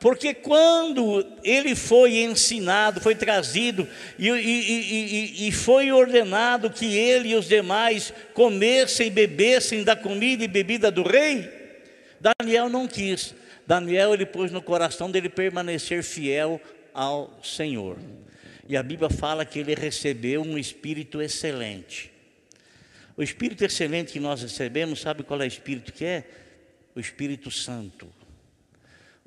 Porque 0.00 0.32
quando 0.32 1.26
ele 1.42 1.74
foi 1.74 2.18
ensinado, 2.18 3.00
foi 3.00 3.16
trazido 3.16 3.86
e, 4.18 4.28
e, 4.28 4.34
e, 4.34 5.48
e, 5.48 5.52
foi 5.52 5.90
ordenado 5.90 6.70
que 6.70 6.96
ele 6.96 7.30
e 7.30 7.34
os 7.34 7.48
demais 7.48 8.12
comessem 8.32 9.08
e 9.08 9.10
bebessem 9.10 9.82
da 9.82 9.96
comida 9.96 10.44
e 10.44 10.48
bebida 10.48 10.88
do 10.90 11.02
rei, 11.02 11.50
Daniel 12.20 12.68
não 12.68 12.86
quis. 12.86 13.34
Daniel 13.68 14.14
ele 14.14 14.26
pôs 14.26 14.50
no 14.50 14.60
coração 14.60 15.10
dele 15.10 15.28
permanecer 15.28 16.02
fiel 16.02 16.60
ao 16.92 17.38
Senhor. 17.44 17.98
E 18.66 18.76
a 18.76 18.82
Bíblia 18.82 19.08
fala 19.08 19.44
que 19.44 19.60
ele 19.60 19.74
recebeu 19.74 20.42
um 20.42 20.58
espírito 20.58 21.22
excelente. 21.22 22.10
O 23.16 23.22
espírito 23.22 23.64
excelente 23.64 24.12
que 24.12 24.18
nós 24.18 24.42
recebemos, 24.42 25.00
sabe 25.00 25.22
qual 25.22 25.40
é 25.40 25.44
o 25.44 25.46
espírito 25.46 25.92
que 25.92 26.04
é? 26.04 26.24
O 26.94 27.00
Espírito 27.00 27.50
Santo 27.50 28.08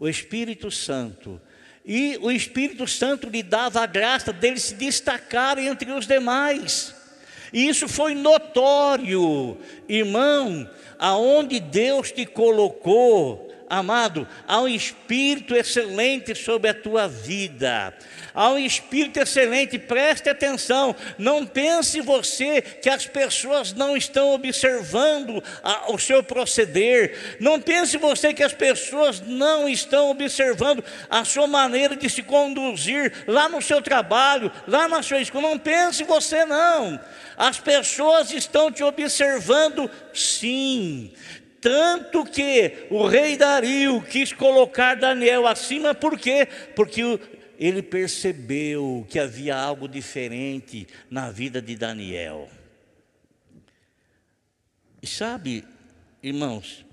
o 0.02 0.10
Espírito 0.10 0.72
Santo. 0.72 1.40
E 1.86 2.18
o 2.24 2.32
Espírito 2.32 2.88
Santo 2.88 3.30
lhe 3.30 3.44
dava 3.44 3.82
a 3.82 3.86
graça 3.86 4.34
dele 4.34 4.60
se 4.60 4.74
destacar 4.74 5.60
entre 5.60 5.92
os 5.92 6.08
demais. 6.08 6.96
E 7.54 7.68
isso 7.68 7.88
foi 7.88 8.16
notório, 8.16 9.60
irmão, 9.88 10.68
aonde 10.98 11.60
Deus 11.60 12.12
te 12.12 12.26
colocou, 12.26 13.51
amado, 13.72 14.28
há 14.46 14.60
um 14.60 14.68
espírito 14.68 15.56
excelente 15.56 16.36
sobre 16.36 16.70
a 16.70 16.74
tua 16.74 17.08
vida. 17.08 17.94
Há 18.34 18.50
um 18.50 18.58
espírito 18.58 19.18
excelente, 19.18 19.80
preste 19.80 20.30
atenção. 20.30 20.94
Não 21.18 21.46
pense 21.46 22.02
você 22.02 22.62
que 22.62 22.90
as 22.90 23.08
pessoas 23.08 23.74
não 23.74 23.96
estão 23.96 24.34
observando 24.34 25.42
a, 25.64 25.92
o 25.92 25.98
seu 25.98 26.22
proceder. 26.22 27.38
Não 27.40 27.62
pense 27.62 27.98
você 27.98 28.34
que 28.34 28.44
as 28.44 28.54
pessoas 28.54 29.22
não 29.22 29.70
estão 29.70 30.10
observando 30.10 30.84
a 31.10 31.24
sua 31.24 31.48
maneira 31.48 31.96
de 31.96 32.10
se 32.10 32.22
conduzir 32.24 33.24
lá 33.26 33.48
no 33.48 33.62
seu 33.62 33.82
trabalho, 33.82 34.52
lá 34.68 34.90
na 34.90 35.02
sua 35.02 35.22
escola. 35.22 35.50
Não 35.50 35.58
pense 35.58 36.04
você 36.04 36.44
não. 36.44 37.00
As 37.38 37.60
pessoas 37.60 38.32
estão 38.32 38.70
te 38.70 38.84
observando 38.84 39.90
sim. 40.14 41.12
Tanto 41.62 42.26
que 42.26 42.88
o 42.90 43.06
rei 43.06 43.38
Dario 43.38 44.02
quis 44.02 44.34
colocar 44.34 44.96
Daniel 44.96 45.46
acima, 45.46 45.94
por 45.94 46.18
quê? 46.18 46.48
Porque 46.76 47.20
ele 47.60 47.84
percebeu 47.84 49.06
que 49.08 49.20
havia 49.20 49.56
algo 49.56 49.88
diferente 49.88 50.88
na 51.08 51.30
vida 51.30 51.62
de 51.62 51.76
Daniel. 51.76 52.50
E 55.00 55.06
sabe, 55.06 55.64
irmãos, 56.24 56.84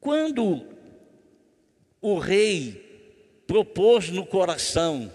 quando 0.00 0.64
o 2.00 2.18
rei 2.18 3.42
propôs 3.46 4.08
no 4.10 4.26
coração 4.26 5.12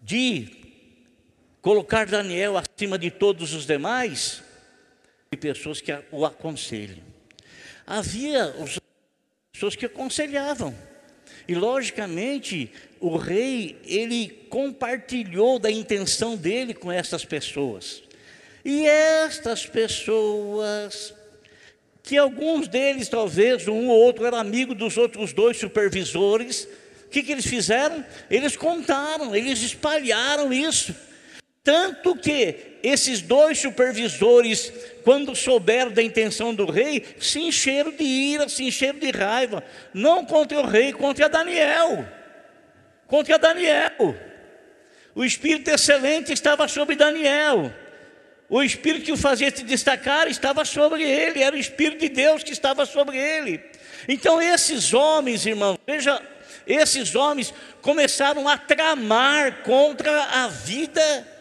de 0.00 0.48
colocar 1.62 2.06
Daniel 2.06 2.58
acima 2.58 2.98
de 2.98 3.10
todos 3.10 3.54
os 3.54 3.64
demais, 3.64 4.43
pessoas 5.36 5.80
que 5.80 5.92
o 6.10 6.24
aconselham. 6.24 6.98
Havia 7.86 8.54
pessoas 9.52 9.76
que 9.76 9.86
aconselhavam. 9.86 10.74
E 11.46 11.54
logicamente, 11.54 12.70
o 13.00 13.16
rei, 13.16 13.78
ele 13.84 14.46
compartilhou 14.48 15.58
da 15.58 15.70
intenção 15.70 16.36
dele 16.36 16.72
com 16.72 16.90
essas 16.90 17.24
pessoas. 17.24 18.02
E 18.64 18.86
estas 18.86 19.66
pessoas, 19.66 21.14
que 22.02 22.16
alguns 22.16 22.66
deles, 22.66 23.08
talvez 23.08 23.68
um 23.68 23.88
ou 23.88 23.98
outro, 23.98 24.24
era 24.24 24.38
amigo 24.38 24.74
dos 24.74 24.96
outros 24.96 25.34
dois 25.34 25.58
supervisores, 25.58 26.66
o 27.04 27.08
que, 27.10 27.22
que 27.22 27.32
eles 27.32 27.46
fizeram? 27.46 28.04
Eles 28.30 28.56
contaram, 28.56 29.36
eles 29.36 29.60
espalharam 29.60 30.52
isso. 30.52 30.94
Tanto 31.64 32.14
que 32.14 32.76
esses 32.82 33.22
dois 33.22 33.58
supervisores, 33.58 34.70
quando 35.02 35.34
souberam 35.34 35.90
da 35.90 36.02
intenção 36.02 36.54
do 36.54 36.70
rei, 36.70 37.02
se 37.18 37.40
encheram 37.40 37.90
de 37.90 38.04
ira, 38.04 38.46
se 38.50 38.62
encheram 38.64 38.98
de 38.98 39.10
raiva, 39.10 39.64
não 39.94 40.26
contra 40.26 40.60
o 40.60 40.66
rei, 40.66 40.92
contra 40.92 41.26
Daniel. 41.26 42.06
Contra 43.06 43.38
Daniel. 43.38 44.14
O 45.14 45.24
espírito 45.24 45.70
excelente 45.70 46.34
estava 46.34 46.68
sobre 46.68 46.96
Daniel. 46.96 47.72
O 48.50 48.62
espírito 48.62 49.06
que 49.06 49.12
o 49.12 49.16
fazia 49.16 49.50
se 49.50 49.64
destacar 49.64 50.28
estava 50.28 50.66
sobre 50.66 51.02
ele, 51.02 51.42
era 51.42 51.56
o 51.56 51.58
espírito 51.58 52.00
de 52.00 52.10
Deus 52.10 52.42
que 52.42 52.52
estava 52.52 52.84
sobre 52.84 53.16
ele. 53.16 53.58
Então, 54.06 54.42
esses 54.42 54.92
homens, 54.92 55.46
irmãos, 55.46 55.78
veja, 55.86 56.20
esses 56.66 57.14
homens 57.14 57.54
começaram 57.80 58.46
a 58.46 58.58
tramar 58.58 59.62
contra 59.62 60.24
a 60.24 60.48
vida 60.48 61.33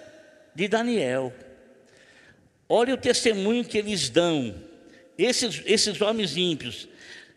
de 0.55 0.67
Daniel. 0.67 1.33
Olha 2.67 2.93
o 2.93 2.97
testemunho 2.97 3.63
que 3.63 3.77
eles 3.77 4.09
dão, 4.09 4.55
esses, 5.17 5.61
esses 5.65 6.01
homens 6.01 6.37
ímpios. 6.37 6.87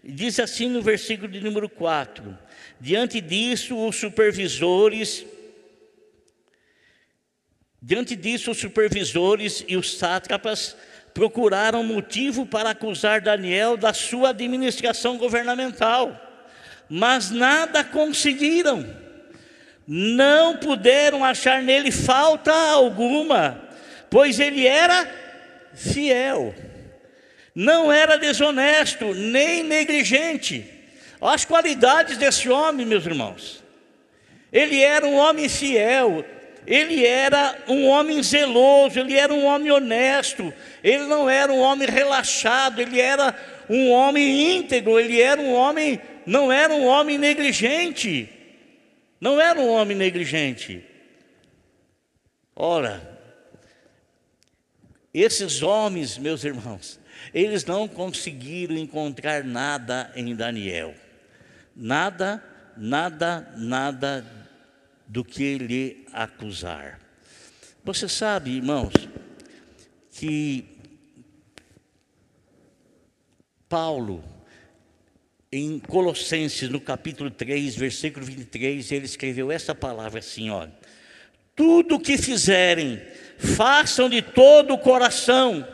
Diz 0.02 0.38
assim 0.38 0.68
no 0.68 0.80
versículo 0.80 1.30
de 1.30 1.40
número 1.40 1.68
4: 1.68 2.38
Diante 2.80 3.20
disso, 3.20 3.76
os 3.76 3.96
supervisores, 3.96 5.26
diante 7.82 8.14
disso, 8.14 8.52
os 8.52 8.58
supervisores 8.58 9.64
e 9.66 9.76
os 9.76 9.96
sátrapas 9.98 10.76
procuraram 11.12 11.82
motivo 11.82 12.46
para 12.46 12.70
acusar 12.70 13.20
Daniel 13.20 13.76
da 13.76 13.92
sua 13.92 14.30
administração 14.30 15.16
governamental, 15.16 16.14
mas 16.88 17.30
nada 17.30 17.82
conseguiram 17.82 19.05
não 19.86 20.56
puderam 20.56 21.24
achar 21.24 21.62
nele 21.62 21.92
falta 21.92 22.52
alguma, 22.52 23.62
pois 24.10 24.40
ele 24.40 24.66
era 24.66 25.08
fiel, 25.74 26.54
não 27.54 27.92
era 27.92 28.18
desonesto, 28.18 29.14
nem 29.14 29.62
negligente. 29.62 30.72
As 31.20 31.44
qualidades 31.44 32.16
desse 32.18 32.48
homem, 32.48 32.84
meus 32.84 33.06
irmãos. 33.06 33.64
Ele 34.52 34.80
era 34.82 35.06
um 35.06 35.14
homem 35.14 35.48
fiel, 35.48 36.24
ele 36.66 37.06
era 37.06 37.56
um 37.68 37.86
homem 37.86 38.22
zeloso, 38.22 38.98
ele 38.98 39.14
era 39.14 39.32
um 39.32 39.44
homem 39.44 39.70
honesto, 39.70 40.52
ele 40.82 41.04
não 41.04 41.28
era 41.30 41.52
um 41.52 41.60
homem 41.60 41.88
relaxado, 41.88 42.80
ele 42.80 43.00
era 43.00 43.34
um 43.68 43.90
homem 43.90 44.56
íntegro, 44.56 44.98
ele 44.98 45.20
era 45.20 45.40
um 45.40 45.52
homem, 45.52 46.00
não 46.24 46.52
era 46.52 46.72
um 46.74 46.84
homem 46.84 47.18
negligente. 47.18 48.35
Não 49.26 49.40
era 49.40 49.60
um 49.60 49.68
homem 49.70 49.96
negligente. 49.96 50.84
Ora, 52.54 53.18
esses 55.12 55.64
homens, 55.64 56.16
meus 56.16 56.44
irmãos, 56.44 57.00
eles 57.34 57.64
não 57.64 57.88
conseguiram 57.88 58.76
encontrar 58.76 59.42
nada 59.42 60.12
em 60.14 60.32
Daniel. 60.32 60.94
Nada, 61.74 62.40
nada, 62.76 63.52
nada 63.56 64.24
do 65.08 65.24
que 65.24 65.58
lhe 65.58 66.06
acusar. 66.12 67.00
Você 67.82 68.08
sabe, 68.08 68.52
irmãos, 68.52 68.92
que 70.12 70.78
Paulo, 73.68 74.22
em 75.56 75.78
Colossenses, 75.78 76.68
no 76.68 76.80
capítulo 76.80 77.30
3, 77.30 77.74
versículo 77.76 78.26
23, 78.26 78.92
ele 78.92 79.06
escreveu 79.06 79.50
essa 79.50 79.74
palavra 79.74 80.20
assim: 80.20 80.50
ó, 80.50 80.66
tudo 81.54 81.96
o 81.96 82.00
que 82.00 82.18
fizerem, 82.18 83.00
façam 83.38 84.08
de 84.08 84.20
todo 84.20 84.74
o 84.74 84.78
coração, 84.78 85.66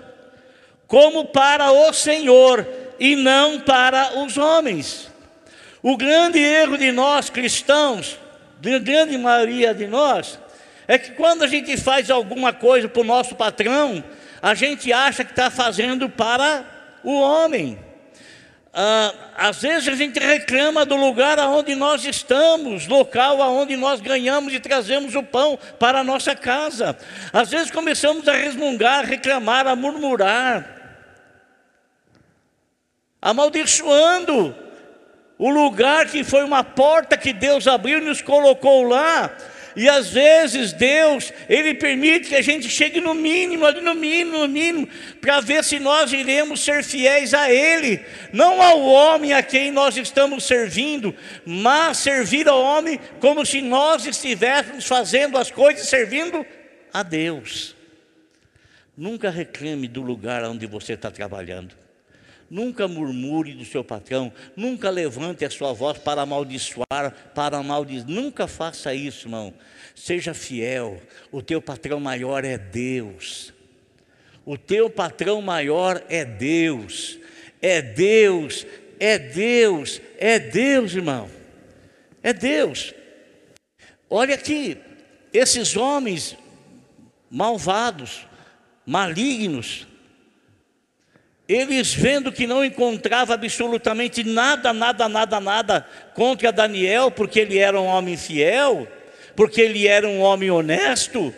como 0.86 1.24
para 1.26 1.72
o 1.72 1.92
Senhor 1.92 2.66
e 3.00 3.16
não 3.16 3.60
para 3.60 4.20
os 4.20 4.38
homens. 4.38 5.10
O 5.82 5.96
grande 5.96 6.38
erro 6.38 6.78
de 6.78 6.92
nós 6.92 7.28
cristãos, 7.28 8.18
de 8.60 8.78
grande 8.78 9.18
maioria 9.18 9.74
de 9.74 9.88
nós, 9.88 10.38
é 10.86 10.96
que 10.96 11.12
quando 11.12 11.42
a 11.42 11.48
gente 11.48 11.76
faz 11.76 12.10
alguma 12.10 12.52
coisa 12.52 12.88
para 12.88 13.02
o 13.02 13.04
nosso 13.04 13.34
patrão, 13.34 14.04
a 14.40 14.54
gente 14.54 14.92
acha 14.92 15.24
que 15.24 15.32
está 15.32 15.50
fazendo 15.50 16.08
para 16.08 16.64
o 17.02 17.20
homem. 17.20 17.91
Ah, 18.74 19.12
às 19.37 19.61
vezes 19.61 19.87
a 19.87 19.94
gente 19.94 20.18
reclama 20.18 20.87
do 20.87 20.96
lugar 20.96 21.38
aonde 21.38 21.74
nós 21.74 22.06
estamos, 22.06 22.87
local 22.87 23.42
aonde 23.42 23.76
nós 23.76 24.00
ganhamos 24.00 24.54
e 24.54 24.61
trazemos 24.61 25.14
o 25.14 25.22
pão 25.22 25.58
para 25.78 26.00
a 26.00 26.04
nossa 26.04 26.35
casa. 26.35 26.96
Às 27.32 27.50
vezes 27.50 27.70
começamos 27.70 28.26
a 28.26 28.32
resmungar, 28.32 29.00
a 29.00 29.06
reclamar, 29.06 29.66
a 29.66 29.76
murmurar, 29.76 30.66
amaldiçoando 33.20 34.56
o 35.38 35.50
lugar 35.50 36.06
que 36.06 36.24
foi 36.24 36.42
uma 36.42 36.64
porta 36.64 37.16
que 37.16 37.32
Deus 37.32 37.66
abriu 37.66 37.98
e 37.98 38.04
nos 38.04 38.22
colocou 38.22 38.85
lá 38.85 39.30
e 39.74 39.88
às 39.88 40.08
vezes 40.11 40.72
Deus, 40.72 41.32
Ele 41.48 41.74
permite 41.74 42.28
que 42.28 42.35
a 42.35 42.42
gente 42.42 42.68
chegue 42.68 43.00
no 43.00 43.14
mínimo, 43.14 43.64
ali 43.64 43.80
no 43.80 43.94
mínimo, 43.94 44.38
no 44.38 44.48
mínimo, 44.48 44.88
para 45.20 45.40
ver 45.40 45.64
se 45.64 45.78
nós 45.78 46.12
iremos 46.12 46.61
ser 46.61 46.82
fiéis 46.82 47.35
a 47.35 47.50
Ele, 47.50 48.04
não 48.32 48.61
ao 48.61 48.80
homem 48.80 49.32
a 49.32 49.42
quem 49.42 49.70
nós 49.70 49.96
estamos 49.96 50.44
servindo, 50.44 51.14
mas 51.44 51.98
servir 51.98 52.48
ao 52.48 52.62
homem 52.62 52.98
como 53.20 53.44
se 53.44 53.61
nós 53.61 54.06
estivéssemos 54.06 54.87
fazendo 54.87 55.38
as 55.38 55.50
coisas 55.50 55.88
servindo 55.88 56.44
a 56.92 57.02
Deus. 57.02 57.74
Nunca 58.96 59.30
reclame 59.30 59.88
do 59.88 60.02
lugar 60.02 60.44
onde 60.44 60.66
você 60.66 60.92
está 60.92 61.11
trabalhando. 61.11 61.74
Nunca 62.52 62.86
murmure 62.86 63.54
do 63.54 63.64
seu 63.64 63.82
patrão, 63.82 64.30
nunca 64.54 64.90
levante 64.90 65.42
a 65.42 65.48
sua 65.48 65.72
voz 65.72 65.96
para 65.96 66.20
amaldiçoar, 66.20 67.32
para 67.34 67.56
amaldiçoar. 67.56 68.10
Nunca 68.10 68.46
faça 68.46 68.94
isso, 68.94 69.26
irmão. 69.26 69.54
Seja 69.94 70.34
fiel. 70.34 71.00
O 71.30 71.40
teu 71.40 71.62
patrão 71.62 71.98
maior 71.98 72.44
é 72.44 72.58
Deus. 72.58 73.54
O 74.44 74.58
teu 74.58 74.90
patrão 74.90 75.40
maior 75.40 76.04
é 76.10 76.26
Deus. 76.26 77.18
É 77.62 77.80
Deus, 77.80 78.66
é 79.00 79.18
Deus, 79.18 80.02
é 80.18 80.38
Deus, 80.38 80.94
irmão. 80.94 81.30
É 82.22 82.34
Deus. 82.34 82.92
Olha 84.10 84.34
aqui, 84.34 84.76
esses 85.32 85.74
homens 85.74 86.36
malvados, 87.30 88.26
malignos, 88.84 89.86
eles 91.52 91.92
vendo 91.92 92.32
que 92.32 92.46
não 92.46 92.64
encontrava 92.64 93.34
absolutamente 93.34 94.24
nada, 94.24 94.72
nada, 94.72 95.08
nada, 95.08 95.40
nada 95.40 95.86
contra 96.14 96.52
Daniel, 96.52 97.10
porque 97.10 97.40
ele 97.40 97.58
era 97.58 97.80
um 97.80 97.86
homem 97.86 98.16
fiel, 98.16 98.86
porque 99.34 99.60
ele 99.60 99.86
era 99.86 100.08
um 100.08 100.20
homem 100.20 100.50
honesto, 100.50 101.34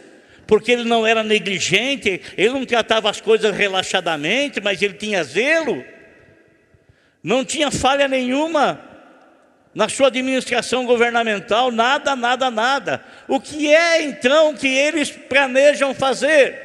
porque 0.47 0.73
ele 0.73 0.85
não 0.85 1.07
era 1.07 1.23
negligente, 1.23 2.21
ele 2.37 2.51
não 2.51 2.65
tratava 2.65 3.09
as 3.09 3.21
coisas 3.21 3.55
relaxadamente, 3.57 4.61
mas 4.61 4.83
ele 4.83 4.95
tinha 4.95 5.25
zelo, 5.25 5.85
não 7.23 7.45
tinha 7.45 7.71
falha 7.71 8.07
nenhuma 8.07 8.81
na 9.75 9.89
sua 9.89 10.09
administração 10.09 10.87
governamental, 10.87 11.73
nada, 11.73 12.15
nada, 12.15 12.51
nada. 12.51 13.05
O 13.27 13.41
que 13.41 13.75
é 13.75 14.03
então 14.03 14.55
que 14.55 14.69
eles 14.69 15.11
planejam 15.11 15.95
fazer? 15.95 16.61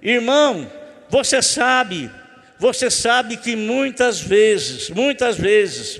Irmão, 0.00 0.70
você 1.10 1.42
sabe 1.42 2.10
você 2.60 2.90
sabe 2.90 3.38
que 3.38 3.56
muitas 3.56 4.20
vezes, 4.20 4.90
muitas 4.90 5.38
vezes, 5.38 5.98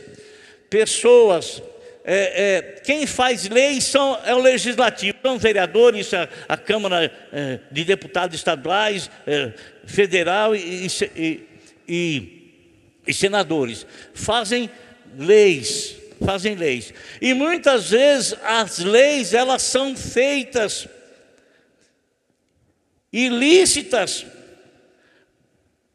pessoas, 0.68 1.62
é, 2.05 2.59
é, 2.59 2.62
quem 2.85 3.07
faz 3.07 3.49
leis 3.49 3.85
são, 3.85 4.20
é 4.27 4.35
o 4.35 4.38
legislativo, 4.38 5.16
são 5.23 5.38
vereadores, 5.38 6.12
a, 6.12 6.29
a 6.46 6.59
Câmara 6.59 7.11
é, 7.33 7.61
de 7.73 7.83
Deputados 7.83 8.37
Estaduais, 8.37 9.11
é, 9.27 9.55
Federal 9.87 10.55
e, 10.55 10.87
e, 11.16 11.49
e, 11.88 12.53
e 13.07 13.14
senadores, 13.14 13.87
fazem 14.12 14.68
leis, 15.18 15.96
fazem 16.23 16.57
leis. 16.57 16.92
E 17.23 17.33
muitas 17.33 17.88
vezes 17.88 18.35
as 18.44 18.81
leis 18.81 19.33
elas 19.33 19.62
são 19.62 19.96
feitas 19.96 20.87
ilícitas 23.11 24.27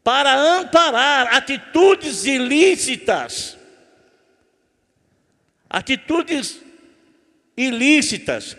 para 0.06 0.32
amparar 0.32 1.34
atitudes 1.34 2.24
ilícitas. 2.26 3.58
atitudes 5.68 6.60
ilícitas. 7.56 8.56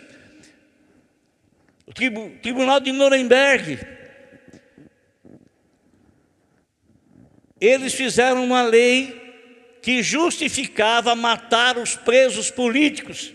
O 1.86 1.94
Tribunal 1.94 2.82
de 2.82 2.92
Nuremberg, 2.92 3.80
eles 7.62 7.94
fizeram 7.94 8.44
uma 8.44 8.64
lei 8.64 9.80
que 9.82 10.04
justificava 10.04 11.16
matar 11.16 11.78
os 11.78 11.96
presos 11.96 12.52
políticos. 12.52 13.34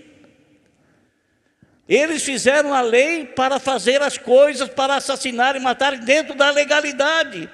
Eles 1.89 2.23
fizeram 2.23 2.75
a 2.75 2.83
lei 2.83 3.25
para 3.25 3.59
fazer 3.59 4.03
as 4.03 4.19
coisas, 4.19 4.69
para 4.69 4.97
assassinar 4.97 5.57
e 5.57 5.61
matar 5.61 5.97
dentro 5.97 6.35
da 6.35 6.51
legalidade. 6.51 7.49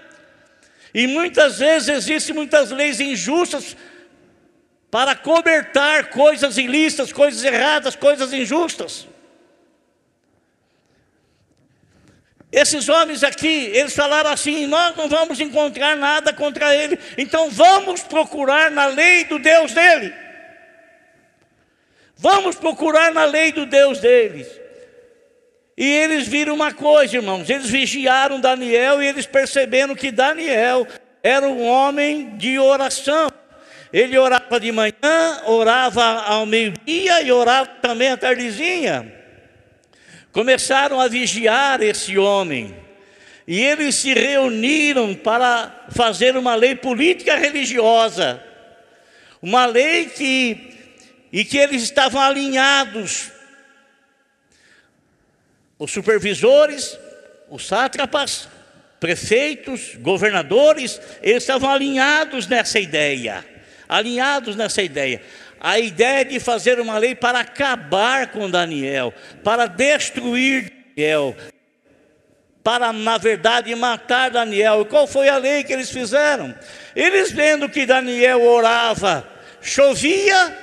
E 0.93 1.07
muitas 1.07 1.59
vezes 1.59 1.89
existem 1.89 2.35
muitas 2.35 2.71
leis 2.71 3.01
injustas 3.01 3.77
para 4.91 5.15
cobertar 5.15 6.11
coisas 6.11 6.57
ilícitas, 6.57 7.13
coisas 7.13 7.45
erradas, 7.45 7.95
coisas 7.95 8.33
injustas. 8.33 9.07
Esses 12.51 12.89
homens 12.89 13.23
aqui, 13.23 13.71
eles 13.75 13.95
falaram 13.95 14.31
assim: 14.31 14.67
nós 14.67 14.97
não 14.97 15.09
vamos 15.09 15.39
encontrar 15.39 15.97
nada 15.97 16.33
contra 16.33 16.75
ele, 16.75 16.99
então 17.19 17.51
vamos 17.51 18.03
procurar 18.03 18.71
na 18.71 18.87
lei 18.87 19.25
do 19.25 19.39
Deus 19.39 19.73
dele. 19.73 20.15
Vamos 22.17 22.57
procurar 22.57 23.13
na 23.13 23.27
lei 23.27 23.53
do 23.53 23.67
Deus 23.67 24.01
deles. 24.01 24.49
E 25.79 25.87
eles 25.87 26.27
viram 26.27 26.57
uma 26.57 26.75
coisa, 26.75 27.15
irmãos, 27.15 27.49
eles 27.49 27.71
vigiaram 27.71 28.41
Daniel 28.41 29.01
e 29.01 29.07
eles 29.07 29.27
perceberam 29.27 29.95
que 29.95 30.11
Daniel 30.11 30.85
era 31.23 31.49
um 31.49 31.65
homem 31.65 32.37
de 32.37 32.59
oração. 32.59 33.31
Ele 33.93 34.19
orava 34.19 34.59
de 34.59 34.73
manhã, 34.73 35.41
orava 35.47 36.03
ao 36.05 36.45
meio-dia 36.45 37.23
e 37.23 37.31
orava 37.31 37.69
também 37.81 38.09
à 38.09 38.17
tardezinha. 38.17 39.15
Começaram 40.33 41.01
a 41.01 41.07
vigiar 41.07 41.81
esse 41.81 42.19
homem. 42.19 42.75
E 43.47 43.63
eles 43.63 43.95
se 43.95 44.13
reuniram 44.13 45.15
para 45.15 45.87
fazer 45.91 46.37
uma 46.37 46.57
lei 46.57 46.75
política 46.75 47.37
religiosa. 47.37 48.43
Uma 49.41 49.65
lei 49.65 50.07
que 50.07 50.77
e 51.33 51.45
que 51.45 51.57
eles 51.57 51.85
estavam 51.85 52.21
alinhados. 52.21 53.38
Os 55.79 55.93
supervisores, 55.93 56.99
os 57.49 57.67
sátrapas, 57.67 58.49
prefeitos, 58.99 59.95
governadores, 59.97 61.01
eles 61.23 61.43
estavam 61.43 61.71
alinhados 61.71 62.47
nessa 62.47 62.81
ideia. 62.81 63.45
Alinhados 63.89 64.57
nessa 64.57 64.83
ideia. 64.83 65.23
A 65.61 65.79
ideia 65.79 66.25
de 66.25 66.41
fazer 66.41 66.81
uma 66.81 66.99
lei 66.99 67.15
para 67.15 67.41
acabar 67.41 68.29
com 68.29 68.51
Daniel, 68.51 69.15
para 69.43 69.67
destruir 69.67 70.73
Daniel, 70.97 71.37
para, 72.63 72.93
na 72.93 73.17
verdade, 73.17 73.75
matar 73.75 74.31
Daniel. 74.31 74.83
E 74.83 74.85
qual 74.85 75.07
foi 75.07 75.29
a 75.29 75.39
lei 75.39 75.65
que 75.65 75.73
eles 75.73 75.91
fizeram? 75.91 76.55
Eles 76.95 77.31
vendo 77.33 77.69
que 77.69 77.87
Daniel 77.87 78.43
orava, 78.43 79.27
chovia, 79.61 80.57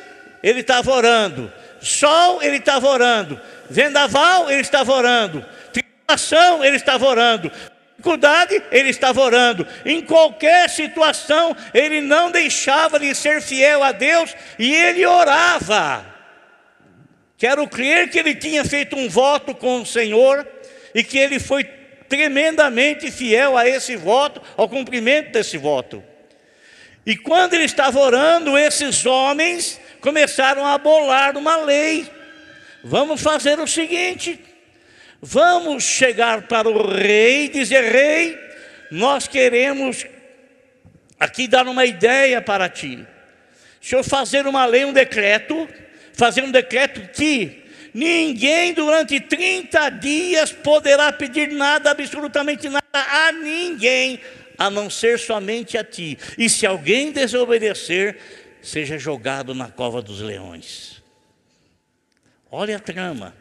ele 0.44 0.60
estava 0.60 0.92
orando. 0.92 1.52
Sol, 1.86 2.42
ele 2.42 2.58
estava 2.58 2.88
orando. 2.88 3.40
Vendaval, 3.70 4.50
ele 4.50 4.62
estava 4.62 4.92
orando. 4.92 5.46
Tribulação, 5.72 6.66
ele 6.66 6.78
estava 6.78 7.06
orando. 7.06 7.52
Dificuldade, 7.96 8.62
ele 8.72 8.90
estava 8.90 9.22
orando. 9.22 9.68
Em 9.86 10.02
qualquer 10.02 10.68
situação, 10.68 11.56
ele 11.74 12.02
não 12.02 12.32
deixava 12.32 13.00
de 13.00 13.14
ser 13.14 13.40
fiel 13.40 13.84
a 13.84 13.92
Deus 13.92 14.36
e 14.58 14.74
ele 14.74 15.06
orava. 15.06 16.06
Quero 17.38 17.68
crer 17.68 18.10
que 18.10 18.18
ele 18.18 18.34
tinha 18.34 18.66
feito 18.66 18.96
um 18.96 19.08
voto 19.08 19.54
com 19.54 19.82
o 19.82 19.86
Senhor 19.86 20.48
e 20.94 21.04
que 21.04 21.20
ele 21.20 21.40
foi 21.40 21.64
tremendamente 22.10 23.12
fiel 23.12 23.58
a 23.58 23.68
esse 23.68 23.96
voto, 23.96 24.42
ao 24.58 24.68
cumprimento 24.68 25.32
desse 25.32 25.58
voto. 25.58 26.04
E 27.06 27.16
quando 27.16 27.54
ele 27.54 27.66
estava 27.66 28.00
orando, 28.00 28.58
esses 28.58 29.06
homens 29.06 29.80
começaram 30.06 30.64
a 30.64 30.78
bolar 30.78 31.36
uma 31.36 31.58
lei. 31.64 32.08
Vamos 32.84 33.20
fazer 33.22 33.60
o 33.60 33.66
seguinte: 33.66 34.40
vamos 35.20 35.84
chegar 35.84 36.44
para 36.44 36.70
o 36.70 36.88
rei 36.88 37.46
e 37.46 37.50
dizer: 37.50 37.92
Rei, 37.92 38.38
nós 38.92 39.28
queremos 39.28 40.06
aqui 41.20 41.48
dar 41.48 41.68
uma 41.68 41.86
ideia 41.86 42.40
para 42.40 42.70
ti. 42.70 43.04
Se 43.82 43.96
eu 43.96 44.04
fazer 44.04 44.46
uma 44.46 44.64
lei, 44.68 44.86
um 44.86 44.94
decreto, 44.94 45.68
fazer 46.14 46.44
um 46.44 46.52
decreto 46.52 47.10
que 47.12 47.64
ninguém 47.92 48.74
durante 48.74 49.20
30 49.20 49.90
dias 49.90 50.52
poderá 50.52 51.12
pedir 51.12 51.52
nada, 51.52 51.90
absolutamente 51.90 52.70
nada 52.70 52.84
a 52.94 53.32
ninguém, 53.32 54.20
a 54.56 54.70
não 54.70 54.88
ser 54.88 55.18
somente 55.18 55.80
a 55.80 55.84
ti. 55.84 56.16
E 56.38 56.48
se 56.48 56.64
alguém 56.68 57.12
desobedecer, 57.12 58.45
seja 58.66 58.98
jogado 58.98 59.54
na 59.54 59.70
cova 59.70 60.02
dos 60.02 60.22
leões. 60.22 61.04
Olha 62.50 62.78
a 62.78 62.80
trama. 62.80 63.36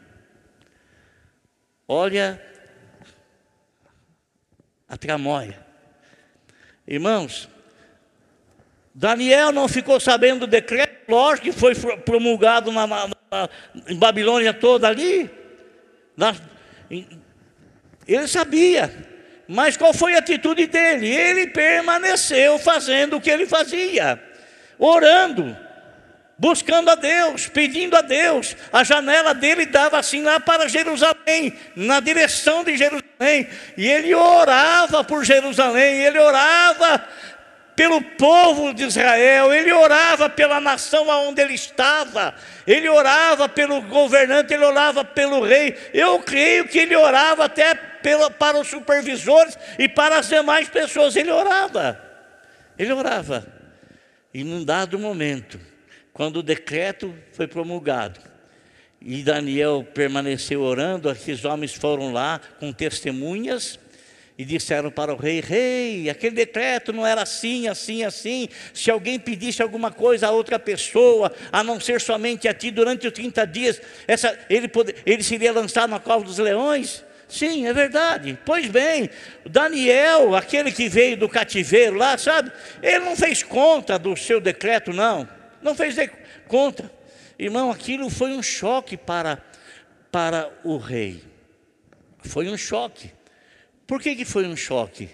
Olha 1.88 2.40
a 4.87 4.98
tramóia. 4.98 5.58
Irmãos, 6.87 7.48
Daniel 8.94 9.50
não 9.50 9.66
ficou 9.66 9.98
sabendo 9.98 10.40
do 10.40 10.46
decreto, 10.46 11.10
lógico 11.10 11.46
que 11.46 11.52
foi 11.52 11.74
promulgado 11.74 12.70
na, 12.70 12.87
na, 12.87 13.08
na 13.08 13.48
em 13.88 13.96
Babilônia 13.96 14.52
toda 14.52 14.88
ali. 14.88 15.30
Na, 16.14 16.37
ele 18.06 18.28
sabia, 18.28 18.92
mas 19.48 19.74
qual 19.74 19.94
foi 19.94 20.14
a 20.14 20.18
atitude 20.18 20.66
dele? 20.66 21.08
Ele 21.08 21.46
permaneceu 21.46 22.58
fazendo 22.58 23.16
o 23.16 23.20
que 23.22 23.30
ele 23.30 23.46
fazia 23.46 24.34
orando, 24.78 25.56
buscando 26.37 26.90
a 26.90 26.94
Deus, 26.94 27.48
pedindo 27.48 27.96
a 27.96 28.00
Deus. 28.00 28.56
A 28.72 28.84
janela 28.84 29.34
dele 29.34 29.66
dava 29.66 29.98
assim 29.98 30.22
lá 30.22 30.40
para 30.40 30.68
Jerusalém, 30.68 31.56
na 31.76 32.00
direção 32.00 32.64
de 32.64 32.76
Jerusalém. 32.76 33.48
E 33.76 33.88
ele 33.88 34.14
orava 34.14 35.04
por 35.04 35.24
Jerusalém, 35.24 36.02
ele 36.02 36.18
orava 36.18 37.06
pelo 37.76 38.00
povo 38.00 38.72
de 38.72 38.84
Israel, 38.84 39.52
ele 39.52 39.72
orava 39.72 40.30
pela 40.30 40.60
nação 40.60 41.10
aonde 41.10 41.42
ele 41.42 41.54
estava, 41.54 42.34
ele 42.66 42.88
orava 42.88 43.48
pelo 43.48 43.82
governante, 43.82 44.54
ele 44.54 44.64
orava 44.64 45.04
pelo 45.04 45.42
rei. 45.42 45.76
Eu 45.92 46.20
creio 46.20 46.68
que 46.68 46.78
ele 46.78 46.94
orava 46.94 47.46
até 47.46 47.74
para 48.38 48.58
os 48.58 48.68
supervisores 48.68 49.58
e 49.78 49.88
para 49.88 50.18
as 50.18 50.28
demais 50.28 50.68
pessoas. 50.68 51.16
Ele 51.16 51.30
orava, 51.30 51.98
ele 52.78 52.92
orava. 52.92 53.54
E 54.35 54.42
num 54.42 54.64
dado 54.64 54.99
momento, 54.99 55.61
quando 56.12 56.38
o 56.38 56.42
decreto 56.42 57.14
foi 57.31 57.47
promulgado, 57.47 58.18
e 59.01 59.23
Daniel 59.23 59.87
permaneceu 59.94 60.61
orando, 60.61 61.09
aqueles 61.09 61.44
homens 61.44 61.73
foram 61.73 62.12
lá 62.12 62.40
com 62.59 62.73
testemunhas 62.73 63.79
e 64.37 64.44
disseram 64.44 64.90
para 64.90 65.14
o 65.14 65.16
rei: 65.16 65.40
Rei, 65.40 66.11
aquele 66.11 66.35
decreto 66.35 66.92
não 66.92 67.07
era 67.07 67.23
assim, 67.23 67.68
assim, 67.68 68.03
assim. 68.03 68.49
Se 68.73 68.90
alguém 68.90 69.20
pedisse 69.20 69.62
alguma 69.62 69.92
coisa 69.92 70.27
a 70.27 70.31
outra 70.33 70.59
pessoa, 70.59 71.33
a 71.53 71.62
não 71.62 71.79
ser 71.79 72.01
somente 72.01 72.49
a 72.49 72.55
ti, 72.55 72.73
durante 72.73 73.07
os 73.07 73.12
30 73.12 73.47
dias, 73.47 73.81
essa, 74.09 74.37
ele, 74.51 74.66
pode, 74.66 74.94
ele 75.07 75.23
seria 75.23 75.53
lançado 75.53 75.90
na 75.90 76.01
cova 76.01 76.25
dos 76.25 76.38
leões. 76.38 77.05
Sim, 77.35 77.66
é 77.66 77.73
verdade. 77.73 78.38
Pois 78.47 78.68
bem, 78.68 79.11
Daniel, 79.44 80.37
aquele 80.37 80.70
que 80.70 80.88
veio 80.88 81.16
do 81.16 81.29
cativeiro 81.29 81.97
lá, 81.97 82.16
sabe? 82.16 82.53
Ele 82.81 83.01
não 83.01 83.16
fez 83.16 83.42
conta 83.42 83.99
do 83.99 84.16
seu 84.16 84.40
decreto, 84.40 84.92
não. 84.92 85.29
Não 85.61 85.75
fez 85.75 85.97
conta. 86.47 86.88
Irmão, 87.37 87.73
aquilo 87.73 88.09
foi 88.09 88.31
um 88.31 88.42
choque 88.42 88.97
para, 88.97 89.42
para 90.12 90.49
o 90.62 90.77
rei. 90.77 91.25
Foi 92.20 92.49
um 92.49 92.57
choque. 92.57 93.11
Por 93.85 94.01
que, 94.01 94.14
que 94.14 94.25
foi 94.25 94.47
um 94.47 94.57
choque? 94.57 95.09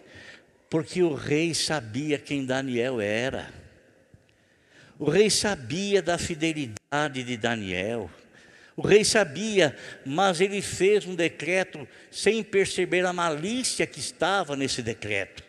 Porque 0.69 1.03
o 1.03 1.15
rei 1.15 1.55
sabia 1.55 2.19
quem 2.19 2.45
Daniel 2.45 3.01
era. 3.01 3.51
O 4.99 5.09
rei 5.09 5.31
sabia 5.31 6.03
da 6.03 6.19
fidelidade 6.19 7.25
de 7.25 7.37
Daniel. 7.39 8.11
O 8.77 8.87
rei 8.87 9.05
sabia, 9.05 9.77
mas 10.05 10.41
ele 10.41 10.63
fez 10.63 11.07
um 11.07 11.15
decreto 11.15 11.87
sem 12.11 12.43
perceber 12.43 13.05
a 13.05 13.13
malícia 13.13 13.87
que 13.87 14.01
estava 14.01 14.57
nesse 14.57 14.83
decreto. 14.83 15.43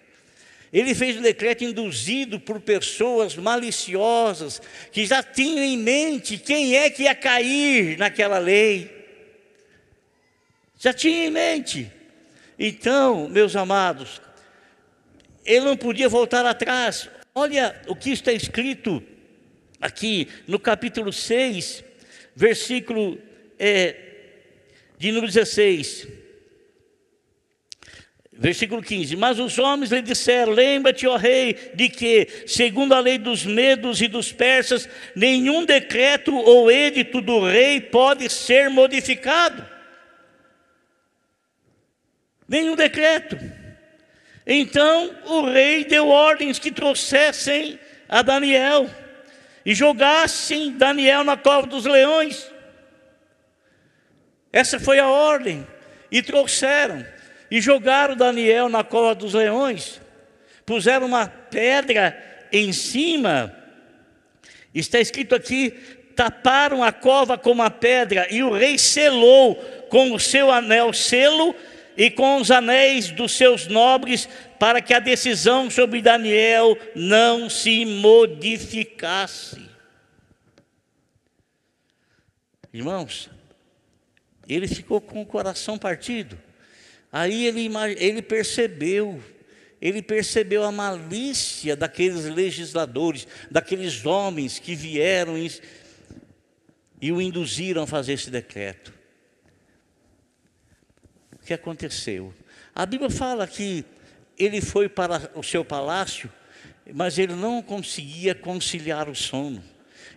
Ele 0.73 0.95
fez 0.95 1.17
um 1.17 1.21
decreto 1.21 1.63
induzido 1.63 2.39
por 2.39 2.61
pessoas 2.61 3.35
maliciosas, 3.35 4.61
que 4.91 5.05
já 5.05 5.21
tinham 5.21 5.63
em 5.63 5.77
mente 5.77 6.37
quem 6.37 6.77
é 6.77 6.89
que 6.89 7.03
ia 7.03 7.13
cair 7.13 7.97
naquela 7.97 8.37
lei. 8.37 8.89
Já 10.79 10.93
tinha 10.93 11.25
em 11.25 11.29
mente. 11.29 11.91
Então, 12.57 13.27
meus 13.27 13.55
amados, 13.55 14.21
ele 15.43 15.65
não 15.65 15.75
podia 15.75 16.07
voltar 16.07 16.45
atrás. 16.45 17.09
Olha 17.35 17.81
o 17.87 17.95
que 17.95 18.11
está 18.11 18.31
escrito 18.31 19.03
aqui 19.79 20.27
no 20.47 20.59
capítulo 20.59 21.11
6, 21.11 21.83
versículo 22.35 23.17
é, 23.59 23.95
de 24.97 25.11
número 25.11 25.27
16. 25.27 26.07
Versículo 28.33 28.81
15: 28.81 29.15
Mas 29.15 29.37
os 29.37 29.59
homens 29.59 29.91
lhe 29.91 30.01
disseram: 30.01 30.51
Lembra-te, 30.51 31.05
ó 31.05 31.15
rei, 31.15 31.55
de 31.75 31.89
que, 31.89 32.27
segundo 32.47 32.93
a 32.93 32.99
lei 32.99 33.19
dos 33.19 33.45
medos 33.45 34.01
e 34.01 34.07
dos 34.07 34.31
persas, 34.31 34.89
nenhum 35.15 35.63
decreto 35.63 36.35
ou 36.35 36.71
edito 36.71 37.21
do 37.21 37.45
rei 37.45 37.79
pode 37.79 38.27
ser 38.29 38.69
modificado. 38.69 39.63
Nenhum 42.47 42.75
decreto. 42.75 43.37
Então 44.45 45.15
o 45.25 45.45
rei 45.45 45.85
deu 45.85 46.07
ordens 46.07 46.57
que 46.57 46.71
trouxessem 46.71 47.79
a 48.09 48.21
Daniel 48.21 48.89
e 49.65 49.75
jogassem 49.75 50.71
Daniel 50.71 51.23
na 51.23 51.37
cova 51.37 51.67
dos 51.67 51.85
leões. 51.85 52.51
Essa 54.51 54.79
foi 54.79 54.99
a 54.99 55.07
ordem. 55.07 55.65
E 56.11 56.21
trouxeram 56.21 57.05
e 57.49 57.61
jogaram 57.61 58.15
Daniel 58.15 58.69
na 58.69 58.83
cova 58.83 59.15
dos 59.15 59.33
leões. 59.33 60.01
Puseram 60.65 61.05
uma 61.05 61.27
pedra 61.27 62.17
em 62.51 62.73
cima. 62.73 63.55
Está 64.73 64.99
escrito 64.99 65.35
aqui: 65.35 65.71
taparam 66.15 66.83
a 66.83 66.91
cova 66.91 67.37
com 67.37 67.51
uma 67.51 67.69
pedra, 67.69 68.27
e 68.29 68.43
o 68.43 68.51
rei 68.51 68.77
selou 68.77 69.55
com 69.89 70.13
o 70.13 70.19
seu 70.19 70.51
anel 70.51 70.93
selo 70.93 71.55
e 71.97 72.09
com 72.09 72.37
os 72.37 72.49
anéis 72.49 73.11
dos 73.11 73.33
seus 73.35 73.67
nobres, 73.67 74.29
para 74.61 74.79
que 74.79 74.93
a 74.93 74.99
decisão 74.99 75.71
sobre 75.71 76.03
Daniel 76.03 76.77
não 76.95 77.49
se 77.49 77.83
modificasse. 77.83 79.67
Irmãos, 82.71 83.27
ele 84.47 84.67
ficou 84.67 85.01
com 85.01 85.19
o 85.19 85.25
coração 85.25 85.79
partido. 85.79 86.39
Aí 87.11 87.47
ele, 87.47 87.71
ele 87.97 88.21
percebeu, 88.21 89.19
ele 89.81 89.99
percebeu 89.99 90.63
a 90.63 90.71
malícia 90.71 91.75
daqueles 91.75 92.25
legisladores, 92.25 93.27
daqueles 93.49 94.05
homens 94.05 94.59
que 94.59 94.75
vieram 94.75 95.39
e, 95.39 95.59
e 97.01 97.11
o 97.11 97.19
induziram 97.19 97.81
a 97.81 97.87
fazer 97.87 98.13
esse 98.13 98.29
decreto. 98.29 98.93
O 101.33 101.39
que 101.47 101.51
aconteceu? 101.51 102.31
A 102.75 102.85
Bíblia 102.85 103.09
fala 103.09 103.47
que 103.47 103.83
ele 104.37 104.61
foi 104.61 104.89
para 104.89 105.31
o 105.35 105.43
seu 105.43 105.63
palácio, 105.63 106.31
mas 106.93 107.17
ele 107.17 107.33
não 107.33 107.61
conseguia 107.61 108.33
conciliar 108.33 109.07
o 109.09 109.15
sono. 109.15 109.63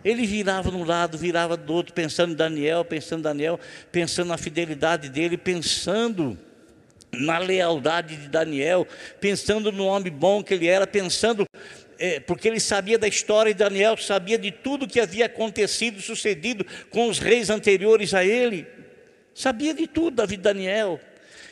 Ele 0.03 0.25
virava 0.25 0.69
de 0.69 0.77
um 0.77 0.83
lado, 0.83 1.17
virava 1.17 1.57
do 1.57 1.73
outro, 1.73 1.93
pensando 1.93 2.33
em 2.33 2.35
Daniel, 2.35 2.85
pensando 2.85 3.19
em 3.19 3.23
Daniel, 3.23 3.59
pensando 3.91 4.27
na 4.27 4.37
fidelidade 4.37 5.09
dele, 5.09 5.37
pensando 5.37 6.37
na 7.11 7.37
lealdade 7.37 8.15
de 8.15 8.27
Daniel, 8.27 8.87
pensando 9.19 9.71
no 9.71 9.85
homem 9.85 10.11
bom 10.11 10.43
que 10.43 10.53
ele 10.53 10.67
era, 10.67 10.85
pensando, 10.85 11.45
é, 11.97 12.19
porque 12.19 12.47
ele 12.47 12.59
sabia 12.59 12.99
da 12.99 13.07
história 13.07 13.53
de 13.53 13.57
Daniel, 13.57 13.97
sabia 13.97 14.37
de 14.37 14.51
tudo 14.51 14.87
que 14.87 14.99
havia 14.99 15.25
acontecido, 15.25 16.01
sucedido 16.01 16.65
com 16.89 17.07
os 17.07 17.19
reis 17.19 17.49
anteriores 17.49 18.13
a 18.13 18.23
ele, 18.23 18.67
sabia 19.33 19.73
de 19.73 19.87
tudo 19.87 20.17
da 20.17 20.25
vida 20.25 20.53
de 20.53 20.59
Daniel. 20.59 20.99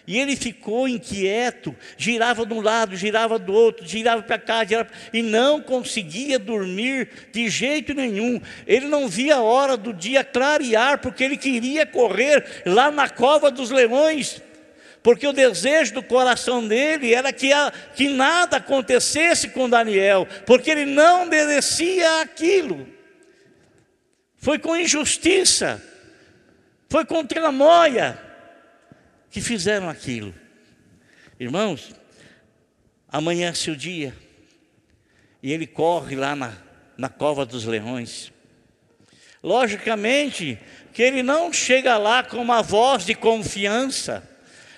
E 0.05 0.19
ele 0.19 0.35
ficou 0.35 0.85
inquieto, 0.85 1.73
girava 1.97 2.45
de 2.45 2.53
um 2.53 2.59
lado, 2.59 2.95
girava 2.97 3.39
do 3.39 3.53
outro, 3.53 3.87
girava 3.87 4.21
para 4.21 4.37
cá, 4.37 4.65
girava, 4.65 4.89
e 5.13 5.21
não 5.21 5.61
conseguia 5.61 6.37
dormir 6.37 7.07
de 7.31 7.47
jeito 7.49 7.93
nenhum. 7.93 8.41
Ele 8.67 8.87
não 8.87 9.07
via 9.07 9.35
a 9.35 9.41
hora 9.41 9.77
do 9.77 9.93
dia 9.93 10.21
clarear, 10.21 10.99
porque 10.99 11.23
ele 11.23 11.37
queria 11.37 11.85
correr 11.85 12.63
lá 12.65 12.91
na 12.91 13.07
cova 13.07 13.49
dos 13.49 13.71
leões. 13.71 14.41
Porque 15.01 15.25
o 15.25 15.33
desejo 15.33 15.93
do 15.93 16.03
coração 16.03 16.65
dele 16.65 17.13
era 17.13 17.31
que, 17.31 17.53
a, 17.53 17.71
que 17.95 18.09
nada 18.09 18.57
acontecesse 18.57 19.49
com 19.49 19.69
Daniel, 19.69 20.27
porque 20.45 20.69
ele 20.69 20.85
não 20.85 21.25
merecia 21.25 22.21
aquilo. 22.21 22.87
Foi 24.37 24.59
com 24.59 24.75
injustiça, 24.75 25.81
foi 26.89 27.05
com 27.05 27.25
tramóia 27.25 28.32
que 29.33 29.41
fizeram 29.41 29.89
aquilo. 29.89 30.31
Irmãos, 31.39 31.91
amanhece 33.09 33.71
o 33.71 33.75
dia 33.75 34.15
e 35.41 35.51
ele 35.51 35.65
corre 35.65 36.15
lá 36.15 36.35
na, 36.35 36.53
na 36.95 37.09
cova 37.09 37.43
dos 37.43 37.65
leões. 37.65 38.31
Logicamente 39.41 40.59
que 40.93 41.01
ele 41.01 41.23
não 41.23 41.51
chega 41.51 41.97
lá 41.97 42.21
com 42.21 42.37
uma 42.37 42.61
voz 42.61 43.07
de 43.07 43.15
confiança. 43.15 44.23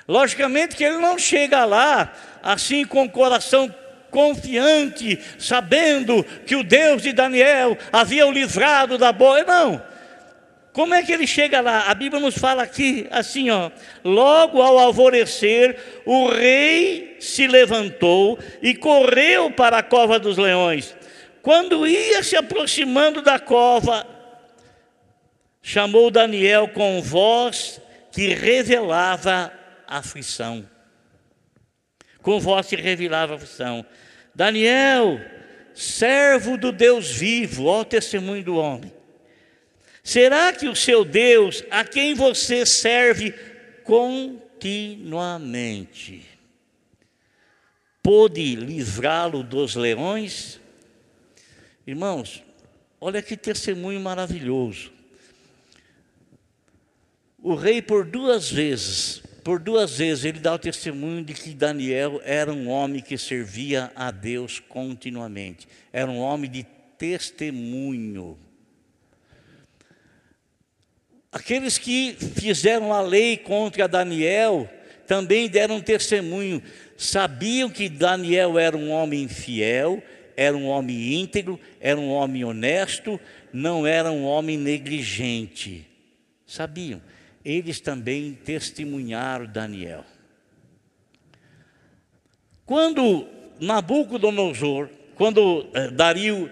Logicamente 0.07 0.77
que 0.77 0.85
ele 0.85 0.99
não 0.99 1.19
chega 1.19 1.65
lá 1.65 2.13
assim 2.41 2.85
com 2.85 3.03
o 3.03 3.09
coração 3.09 3.73
confiante, 4.09 5.19
sabendo 5.37 6.23
que 6.23 6.55
o 6.55 6.63
Deus 6.63 7.01
de 7.01 7.11
Daniel 7.11 7.77
havia 7.91 8.25
o 8.25 8.31
livrado 8.31 8.97
da 8.97 9.11
boa. 9.11 9.43
Não. 9.43 9.94
Como 10.75 10.93
é 10.93 11.01
que 11.01 11.13
ele 11.13 11.25
chega 11.25 11.61
lá? 11.61 11.89
A 11.89 11.95
Bíblia 11.95 12.21
nos 12.21 12.37
fala 12.37 12.63
aqui 12.63 13.07
assim, 13.09 13.49
ó. 13.49 13.71
Logo 14.03 14.61
ao 14.61 14.77
alvorecer, 14.77 16.01
o 16.05 16.27
rei 16.27 17.15
se 17.17 17.47
levantou 17.47 18.37
e 18.61 18.75
correu 18.75 19.49
para 19.49 19.77
a 19.77 19.83
cova 19.83 20.19
dos 20.19 20.37
leões. 20.37 20.93
Quando 21.41 21.87
ia 21.87 22.21
se 22.21 22.35
aproximando 22.35 23.21
da 23.21 23.39
cova, 23.39 24.05
chamou 25.61 26.11
Daniel 26.11 26.67
com 26.67 27.01
voz 27.01 27.79
que 28.11 28.33
revelava 28.33 29.53
aflição. 29.87 30.69
Com 32.21 32.37
voz 32.37 32.67
que 32.67 32.75
revelava 32.75 33.35
aflição. 33.35 33.85
Daniel, 34.35 35.21
servo 35.73 36.57
do 36.57 36.73
Deus 36.73 37.09
vivo, 37.09 37.63
ó 37.63 37.85
testemunho 37.85 38.43
do 38.43 38.57
homem 38.57 39.04
Será 40.05 40.53
que 40.53 40.67
o 40.67 40.75
seu 40.75 41.03
Deus, 41.03 41.63
a 41.71 41.83
quem 41.83 42.13
você 42.13 42.63
serve 42.63 43.33
continuamente, 43.83 46.23
pôde 48.03 48.55
livrá-lo 48.55 49.41
dos 49.41 49.73
leões? 49.73 50.59
Irmãos, 51.87 52.43
olha 53.01 53.19
que 53.19 53.35
testemunho 53.35 53.99
maravilhoso. 53.99 54.91
O 57.41 57.55
rei, 57.55 57.81
por 57.81 58.05
duas 58.05 58.51
vezes, 58.51 59.23
por 59.43 59.59
duas 59.59 59.97
vezes, 59.97 60.23
ele 60.23 60.37
dá 60.37 60.53
o 60.53 60.59
testemunho 60.59 61.25
de 61.25 61.33
que 61.33 61.49
Daniel 61.49 62.21
era 62.23 62.53
um 62.53 62.69
homem 62.69 63.01
que 63.01 63.17
servia 63.17 63.91
a 63.95 64.11
Deus 64.11 64.59
continuamente, 64.59 65.67
era 65.91 66.11
um 66.11 66.19
homem 66.19 66.47
de 66.47 66.63
testemunho. 66.95 68.44
Aqueles 71.35 71.77
que 71.77 72.15
fizeram 72.37 72.93
a 72.93 73.01
lei 73.01 73.35
contra 73.35 73.89
Daniel 73.89 74.69
também 75.05 75.49
deram 75.49 75.81
testemunho, 75.81 76.63
sabiam 76.95 77.69
que 77.69 77.89
Daniel 77.89 78.57
era 78.57 78.77
um 78.77 78.89
homem 78.89 79.27
fiel, 79.27 80.01
era 80.37 80.55
um 80.55 80.65
homem 80.67 81.13
íntegro, 81.15 81.59
era 81.81 81.99
um 81.99 82.09
homem 82.09 82.45
honesto, 82.45 83.19
não 83.51 83.85
era 83.85 84.09
um 84.09 84.23
homem 84.23 84.57
negligente. 84.57 85.85
Sabiam? 86.47 87.01
Eles 87.43 87.81
também 87.81 88.31
testemunharam 88.45 89.45
Daniel. 89.45 90.05
Quando 92.65 93.27
Nabucodonosor, 93.59 94.89
quando 95.15 95.67
eh, 95.73 95.91
Dario, 95.91 96.49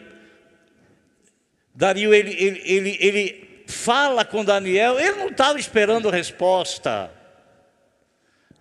Dario 1.73 2.13
ele, 2.13 2.33
ele, 2.33 2.61
ele, 2.65 2.97
ele 2.99 3.42
fala 3.73 4.23
com 4.23 4.45
Daniel, 4.45 4.99
ele 4.99 5.17
não 5.17 5.27
estava 5.27 5.59
esperando 5.59 6.09
resposta. 6.09 7.11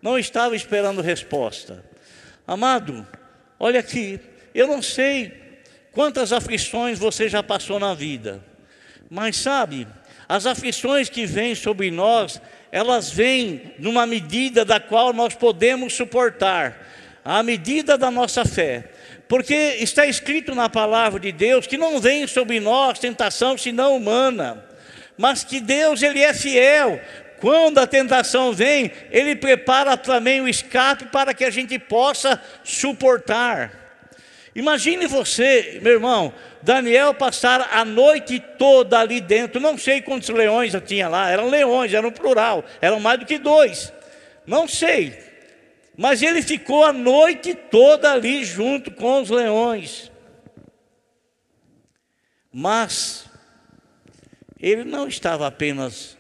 Não 0.01 0.19
estava 0.19 0.57
esperando 0.57 1.01
resposta. 1.01 1.85
Amado, 2.45 3.07
olha 3.61 3.79
aqui, 3.79 4.19
eu 4.53 4.67
não 4.67 4.83
sei 4.83 5.33
quantas 5.93 6.33
aflições 6.33 6.99
você 6.99 7.29
já 7.29 7.43
passou 7.43 7.79
na 7.79 7.95
vida, 7.95 8.43
mas 9.09 9.37
sabe, 9.37 9.87
as 10.29 10.47
aflições 10.47 11.09
que 11.09 11.25
vêm 11.25 11.55
sobre 11.55 11.91
nós, 11.91 12.41
elas 12.73 13.11
vêm 13.11 13.75
numa 13.79 14.07
medida 14.07 14.65
da 14.65 14.81
qual 14.81 15.13
nós 15.13 15.35
podemos 15.35 15.95
suportar, 15.95 16.89
à 17.25 17.43
medida 17.43 17.97
da 17.97 18.11
nossa 18.11 18.45
fé. 18.45 18.91
Porque 19.29 19.55
está 19.55 20.05
escrito 20.05 20.55
na 20.55 20.69
palavra 20.69 21.21
de 21.21 21.31
Deus 21.31 21.67
que 21.67 21.79
não 21.79 22.01
vem 22.01 22.27
sobre 22.27 22.59
nós 22.59 22.99
tentação 22.99 23.57
senão 23.57 23.97
humana 23.97 24.72
mas 25.17 25.45
que 25.45 25.61
Deus 25.61 26.03
ele 26.03 26.21
é 26.21 26.33
fiel. 26.35 27.01
Quando 27.41 27.79
a 27.79 27.87
tentação 27.87 28.53
vem, 28.53 28.93
ele 29.11 29.35
prepara 29.35 29.97
também 29.97 30.41
o 30.41 30.49
escape 30.49 31.07
para 31.07 31.35
que 31.35 31.45
a 31.45 31.51
gente 31.51 31.79
possa 31.79 32.41
suportar. 32.63 33.83
Imagine 34.55 35.07
você, 35.07 35.81
meu 35.83 35.95
irmão, 35.95 36.33
Daniel 36.63 37.15
passar 37.15 37.69
a 37.73 37.85
noite 37.85 38.39
toda 38.59 39.01
ali 39.01 39.21
dentro. 39.21 39.61
Não 39.61 39.79
sei 39.79 40.03
quantos 40.03 40.29
leões 40.29 40.73
tinha 40.87 41.09
lá, 41.09 41.31
eram 41.31 41.49
leões, 41.49 41.93
eram 41.93 42.13
plural, 42.13 42.65
eram 42.81 43.01
mais 43.01 43.19
do 43.19 43.27
que 43.27 43.39
dois. 43.39 43.93
Não 44.47 44.69
sei. 44.69 45.19
Mas 45.97 46.23
ele 46.23 46.43
ficou 46.43 46.85
a 46.85 46.93
noite 46.93 47.55
toda 47.55 48.13
ali 48.13 48.45
junto 48.45 48.91
com 48.91 49.21
os 49.21 49.31
leões. 49.31 50.13
Mas 52.53 53.32
ele 54.63 54.85
não 54.85 55.09
estava 55.09 55.49
apenas 55.49 56.17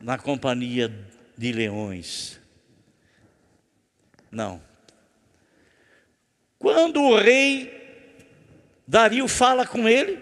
na 0.00 0.16
companhia 0.16 0.90
de 1.36 1.52
leões. 1.52 2.40
Não. 4.30 4.62
Quando 6.58 7.02
o 7.02 7.18
rei 7.18 7.78
Dario 8.86 9.28
fala 9.28 9.66
com 9.66 9.86
ele, 9.86 10.18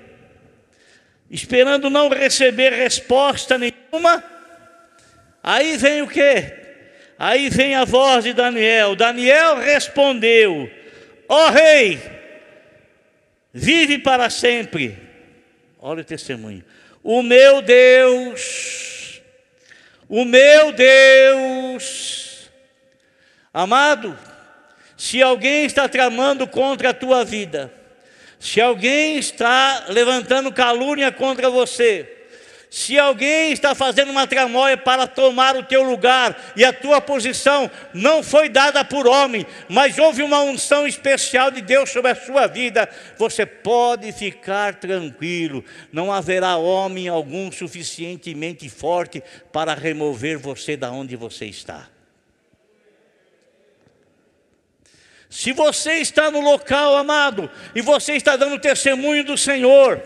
esperando 1.31 1.89
não 1.89 2.09
receber 2.09 2.73
resposta 2.73 3.57
nenhuma, 3.57 4.25
aí 5.41 5.77
vem 5.77 6.03
o 6.03 6.09
quê? 6.09 6.55
Aí 7.17 7.49
vem 7.49 7.77
a 7.77 7.85
voz 7.85 8.25
de 8.25 8.33
Daniel. 8.33 8.97
Daniel 8.97 9.57
respondeu: 9.57 10.71
Ó 11.29 11.47
oh, 11.47 11.51
rei, 11.51 12.01
vive 13.53 13.99
para 13.99 14.29
sempre. 14.31 14.99
Olha 15.79 16.03
o 16.03 16.05
testemunho. 16.05 16.65
O 17.03 17.23
meu 17.23 17.63
Deus, 17.63 19.21
o 20.09 20.25
meu 20.25 20.73
Deus, 20.73 22.51
amado, 23.53 24.19
se 24.97 25.23
alguém 25.23 25.65
está 25.65 25.89
tramando 25.89 26.47
contra 26.47 26.91
a 26.91 26.95
tua 26.95 27.25
vida, 27.25 27.73
se 28.41 28.61
alguém 28.61 29.17
está 29.19 29.87
levantando 29.89 30.53
calúnia 30.53 31.11
contra 31.13 31.49
você, 31.49 32.18
se 32.71 32.99
alguém 32.99 33.53
está 33.53 33.75
fazendo 33.75 34.11
uma 34.11 34.27
tramóia 34.27 34.77
para 34.77 35.07
tomar 35.07 35.57
o 35.57 35.63
teu 35.63 35.83
lugar 35.83 36.53
e 36.55 36.65
a 36.65 36.73
tua 36.73 37.01
posição 37.01 37.71
não 37.95 38.23
foi 38.23 38.49
dada 38.49 38.85
por 38.85 39.07
homem, 39.07 39.47
mas 39.69 39.99
houve 39.99 40.23
uma 40.23 40.41
unção 40.43 40.87
especial 40.87 41.51
de 41.51 41.63
Deus 41.63 41.91
sobre 41.91 42.11
a 42.11 42.15
sua 42.15 42.47
vida, 42.47 42.89
você 43.17 43.47
pode 43.47 44.13
ficar 44.13 44.75
tranquilo, 44.75 45.65
não 45.91 46.13
haverá 46.13 46.57
homem 46.57 47.09
algum 47.09 47.51
suficientemente 47.51 48.69
forte 48.69 49.23
para 49.51 49.75
remover 49.75 50.37
você 50.37 50.77
da 50.77 50.91
onde 50.91 51.17
você 51.17 51.47
está. 51.47 51.89
Se 55.31 55.53
você 55.53 55.95
está 55.95 56.31
no 56.31 56.41
local, 56.41 56.97
amado, 56.97 57.51
e 57.75 57.83
você 57.83 58.15
está 58.15 58.35
dando 58.35 58.59
testemunho 58.59 59.23
do 59.25 59.37
Senhor, 59.37 60.03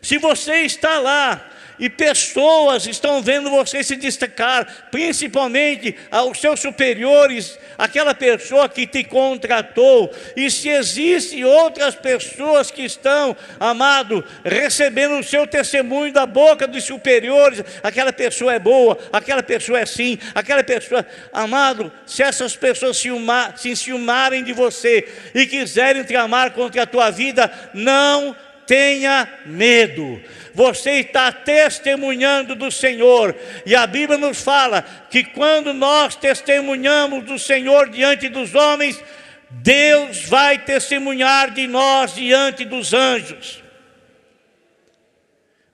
se 0.00 0.18
você 0.18 0.62
está 0.62 0.98
lá 0.98 1.50
e 1.78 1.90
pessoas 1.90 2.86
estão 2.86 3.22
vendo 3.22 3.50
você 3.50 3.82
se 3.82 3.96
destacar, 3.96 4.88
principalmente 4.90 5.96
aos 6.10 6.38
seus 6.40 6.60
superiores, 6.60 7.58
aquela 7.76 8.14
pessoa 8.14 8.68
que 8.68 8.86
te 8.86 9.04
contratou, 9.04 10.12
e 10.34 10.50
se 10.50 10.68
existem 10.68 11.44
outras 11.44 11.94
pessoas 11.94 12.70
que 12.70 12.82
estão, 12.82 13.36
amado, 13.60 14.24
recebendo 14.44 15.18
o 15.18 15.24
seu 15.24 15.46
testemunho 15.46 16.12
da 16.12 16.24
boca 16.24 16.66
dos 16.66 16.84
superiores, 16.84 17.62
aquela 17.82 18.12
pessoa 18.12 18.54
é 18.54 18.58
boa, 18.58 18.98
aquela 19.12 19.42
pessoa 19.42 19.78
é 19.78 19.86
sim, 19.86 20.18
aquela 20.34 20.64
pessoa, 20.64 21.04
amado, 21.32 21.92
se 22.06 22.22
essas 22.22 22.56
pessoas 22.56 22.96
se, 22.96 23.08
se 23.56 23.70
enciumarem 23.70 24.42
de 24.42 24.52
você 24.52 25.06
e 25.34 25.46
quiserem 25.46 26.04
tramar 26.04 26.52
contra 26.52 26.82
a 26.82 26.86
tua 26.86 27.10
vida, 27.10 27.52
não 27.74 28.34
tenha 28.66 29.28
medo. 29.46 30.20
Você 30.52 30.92
está 31.00 31.30
testemunhando 31.30 32.54
do 32.54 32.70
Senhor, 32.70 33.36
e 33.64 33.74
a 33.74 33.86
Bíblia 33.86 34.18
nos 34.18 34.42
fala 34.42 34.82
que 35.10 35.22
quando 35.22 35.72
nós 35.72 36.16
testemunhamos 36.16 37.24
do 37.24 37.38
Senhor 37.38 37.90
diante 37.90 38.28
dos 38.28 38.54
homens, 38.54 39.02
Deus 39.50 40.24
vai 40.24 40.58
testemunhar 40.58 41.50
de 41.50 41.66
nós 41.66 42.14
diante 42.14 42.64
dos 42.64 42.92
anjos. 42.92 43.62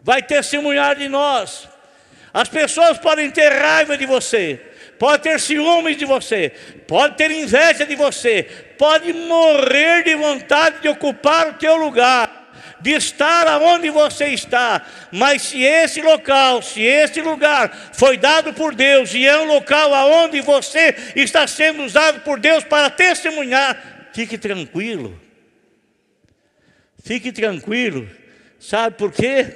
Vai 0.02 0.22
testemunhar 0.22 0.96
de 0.96 1.08
nós. 1.08 1.68
As 2.34 2.48
pessoas 2.48 2.98
podem 2.98 3.30
ter 3.30 3.50
raiva 3.50 3.96
de 3.96 4.04
você, 4.04 4.60
pode 4.98 5.22
ter 5.22 5.38
ciúmes 5.38 5.96
de 5.96 6.04
você, 6.04 6.50
pode 6.88 7.16
ter 7.16 7.30
inveja 7.30 7.86
de 7.86 7.94
você, 7.94 8.42
pode 8.76 9.12
morrer 9.12 10.02
de 10.02 10.14
vontade 10.16 10.80
de 10.80 10.88
ocupar 10.88 11.48
o 11.48 11.54
teu 11.54 11.76
lugar 11.76 12.41
de 12.82 12.90
estar 12.90 13.46
aonde 13.46 13.88
você 13.90 14.26
está, 14.26 14.84
mas 15.10 15.42
se 15.42 15.62
esse 15.62 16.02
local, 16.02 16.60
se 16.60 16.82
esse 16.82 17.22
lugar 17.22 17.92
foi 17.92 18.16
dado 18.16 18.52
por 18.52 18.74
Deus 18.74 19.14
e 19.14 19.24
é 19.24 19.38
um 19.38 19.44
local 19.44 19.94
aonde 19.94 20.40
você 20.40 20.94
está 21.14 21.46
sendo 21.46 21.84
usado 21.84 22.20
por 22.20 22.40
Deus 22.40 22.64
para 22.64 22.90
testemunhar, 22.90 24.10
fique 24.12 24.36
tranquilo. 24.36 25.18
Fique 27.04 27.32
tranquilo. 27.32 28.08
Sabe 28.58 28.96
por 28.96 29.12
quê? 29.12 29.46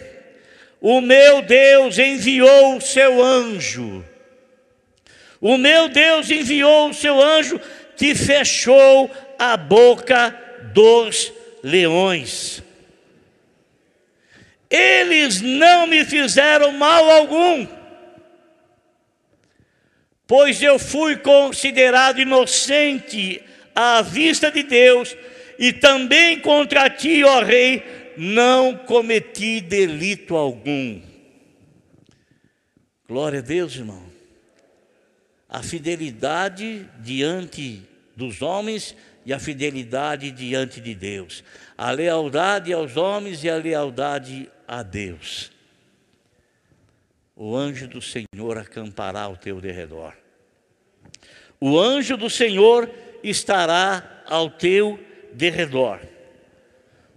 O 0.81 1.01
meu 1.01 1.43
Deus 1.43 1.99
enviou 1.99 2.77
o 2.77 2.81
seu 2.81 3.23
anjo. 3.23 4.05
O 5.41 5.57
meu 5.57 5.89
Deus 5.89 6.31
enviou 6.31 6.91
o 6.91 6.95
seu 6.95 7.23
anjo 7.23 7.61
que 7.97 8.15
fechou 8.15 9.11
a 9.39 9.57
boca 9.57 10.37
dos 10.73 11.33
leões. 11.63 12.63
Eles 14.69 15.41
não 15.41 15.87
me 15.87 16.05
fizeram 16.05 16.73
mal 16.73 17.09
algum, 17.09 17.67
pois 20.27 20.61
eu 20.61 20.79
fui 20.79 21.17
considerado 21.17 22.21
inocente 22.21 23.43
à 23.75 24.03
vista 24.03 24.51
de 24.51 24.63
Deus, 24.65 25.17
e 25.59 25.73
também 25.73 26.41
contra 26.41 26.91
ti, 26.91 27.23
ó 27.23 27.43
Rei, 27.43 27.83
não 28.17 28.77
cometi 28.77 29.61
delito 29.61 30.35
algum. 30.35 31.01
Glória 33.09 33.39
a 33.39 33.43
Deus, 33.43 33.77
irmão. 33.77 34.03
A 35.49 35.63
fidelidade 35.63 36.89
diante 36.99 37.83
dos 38.17 38.43
homens 38.43 38.97
e 39.25 39.33
a 39.33 39.39
fidelidade 39.39 40.31
diante 40.31 40.81
de 40.81 40.95
Deus. 40.95 41.45
A 41.77 41.91
lealdade 41.91 42.73
aos 42.73 42.97
homens 42.97 43.45
e 43.45 43.51
a 43.51 43.57
lealdade 43.57 44.51
a 44.67 44.83
Deus. 44.83 45.51
O 47.35 47.55
anjo 47.55 47.87
do 47.87 48.01
Senhor 48.01 48.57
acampará 48.57 49.23
ao 49.23 49.37
teu 49.37 49.61
derredor. 49.61 50.15
O 51.61 51.79
anjo 51.79 52.17
do 52.17 52.31
Senhor 52.31 52.91
estará 53.23 54.23
ao 54.27 54.49
teu 54.49 54.99
derredor. 55.35 56.01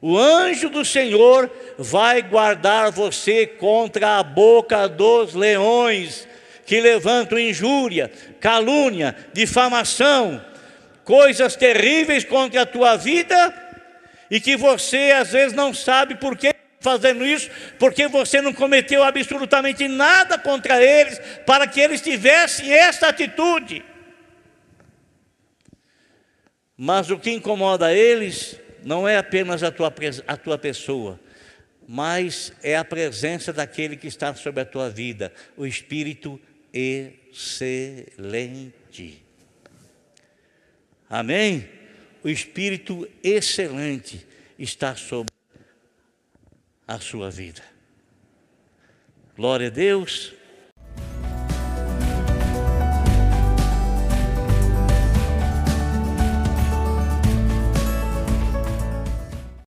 O 0.01 0.17
anjo 0.17 0.69
do 0.69 0.83
Senhor 0.83 1.49
vai 1.77 2.21
guardar 2.21 2.91
você 2.91 3.47
contra 3.47 4.17
a 4.17 4.23
boca 4.23 4.87
dos 4.87 5.33
leões 5.33 6.27
que 6.65 6.81
levantam 6.81 7.39
injúria, 7.39 8.11
calúnia, 8.39 9.15
difamação, 9.33 10.43
coisas 11.03 11.55
terríveis 11.55 12.23
contra 12.23 12.61
a 12.61 12.65
tua 12.65 12.95
vida 12.95 13.68
e 14.29 14.39
que 14.39 14.55
você 14.55 15.11
às 15.11 15.31
vezes 15.31 15.53
não 15.53 15.73
sabe 15.73 16.15
por 16.15 16.37
que 16.37 16.53
fazendo 16.79 17.25
isso, 17.25 17.49
porque 17.77 18.07
você 18.07 18.41
não 18.41 18.53
cometeu 18.53 19.03
absolutamente 19.03 19.87
nada 19.87 20.37
contra 20.37 20.81
eles, 20.83 21.19
para 21.45 21.67
que 21.67 21.79
eles 21.79 22.01
tivessem 22.01 22.71
esta 22.71 23.09
atitude. 23.09 23.83
Mas 26.77 27.09
o 27.11 27.19
que 27.19 27.31
incomoda 27.31 27.93
eles 27.93 28.57
não 28.83 29.07
é 29.07 29.17
apenas 29.17 29.61
a 29.63 29.71
tua, 29.71 29.93
a 30.25 30.37
tua 30.37 30.57
pessoa, 30.57 31.19
mas 31.87 32.53
é 32.63 32.77
a 32.77 32.85
presença 32.85 33.51
daquele 33.51 33.97
que 33.97 34.07
está 34.07 34.33
sobre 34.33 34.61
a 34.61 34.65
tua 34.65 34.89
vida, 34.89 35.33
o 35.57 35.65
Espírito 35.65 36.39
excelente. 36.71 37.51
Amém? 41.09 41.67
O 42.23 42.29
Espírito 42.29 43.09
excelente 43.23 44.28
está 44.59 44.95
sobre 44.95 45.33
a 46.85 46.99
sua 46.99 47.31
vida. 47.31 47.63
Glória 49.35 49.67
a 49.67 49.71
Deus. 49.71 50.33